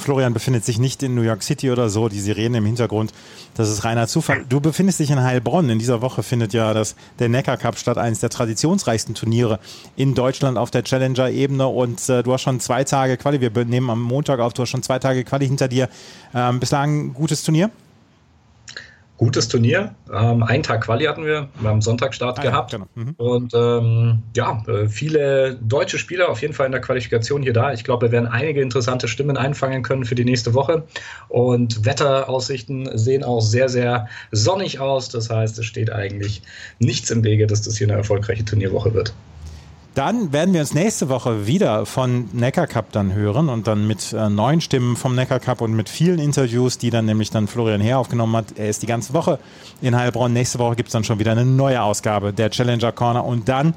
[0.00, 3.12] Florian befindet sich nicht in New York City oder so, die Sirene im Hintergrund,
[3.54, 4.44] das ist reiner Zufall.
[4.48, 5.68] Du befindest dich in Heilbronn.
[5.70, 9.60] In dieser Woche findet ja das, der Neckar Cup statt, eines der traditionsreichsten Turniere
[9.96, 13.90] in Deutschland auf der Challenger-Ebene und äh, du hast schon zwei Tage Quali, wir nehmen
[13.90, 15.88] am Montag auf, du hast schon zwei Tage Quali hinter dir.
[16.34, 17.70] Ähm, bislang ein gutes Turnier?
[19.20, 19.94] Gutes Turnier.
[20.10, 22.72] Ähm, einen Tag Quali hatten wir, wir haben Sonntagstart ah, gehabt.
[22.72, 22.88] Ja, genau.
[22.94, 23.14] mhm.
[23.18, 27.74] Und ähm, ja, äh, viele deutsche Spieler auf jeden Fall in der Qualifikation hier da.
[27.74, 30.84] Ich glaube, wir werden einige interessante Stimmen einfangen können für die nächste Woche.
[31.28, 35.10] Und Wetteraussichten sehen auch sehr, sehr sonnig aus.
[35.10, 36.40] Das heißt, es steht eigentlich
[36.78, 39.12] nichts im Wege, dass das hier eine erfolgreiche Turnierwoche wird.
[40.00, 44.14] Dann werden wir uns nächste Woche wieder von Neckar Cup dann hören und dann mit
[44.14, 47.82] äh, neuen Stimmen vom Neckar Cup und mit vielen Interviews, die dann nämlich dann Florian
[47.82, 48.46] Heer aufgenommen hat.
[48.56, 49.38] Er ist die ganze Woche
[49.82, 50.32] in Heilbronn.
[50.32, 53.74] Nächste Woche gibt es dann schon wieder eine neue Ausgabe der Challenger Corner und dann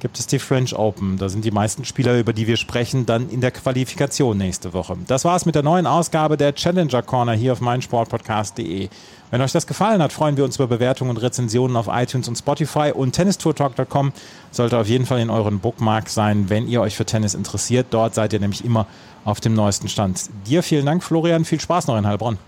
[0.00, 1.18] gibt es die French Open.
[1.18, 4.96] Da sind die meisten Spieler, über die wir sprechen, dann in der Qualifikation nächste Woche.
[5.06, 8.88] Das war's mit der neuen Ausgabe der Challenger Corner hier auf meinsportpodcast.de.
[9.30, 12.36] Wenn euch das gefallen hat, freuen wir uns über Bewertungen und Rezensionen auf iTunes und
[12.36, 14.12] Spotify und tennistourtalk.com
[14.50, 17.88] sollte auf jeden Fall in euren Bookmark sein, wenn ihr euch für Tennis interessiert.
[17.90, 18.86] Dort seid ihr nämlich immer
[19.24, 20.30] auf dem neuesten Stand.
[20.46, 21.44] Dir vielen Dank, Florian.
[21.44, 22.38] Viel Spaß noch in Heilbronn.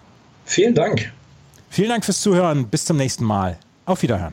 [0.47, 1.13] Vielen Dank.
[1.69, 2.67] Vielen Dank fürs Zuhören.
[2.69, 3.59] Bis zum nächsten Mal.
[3.85, 4.33] Auf Wiederhören.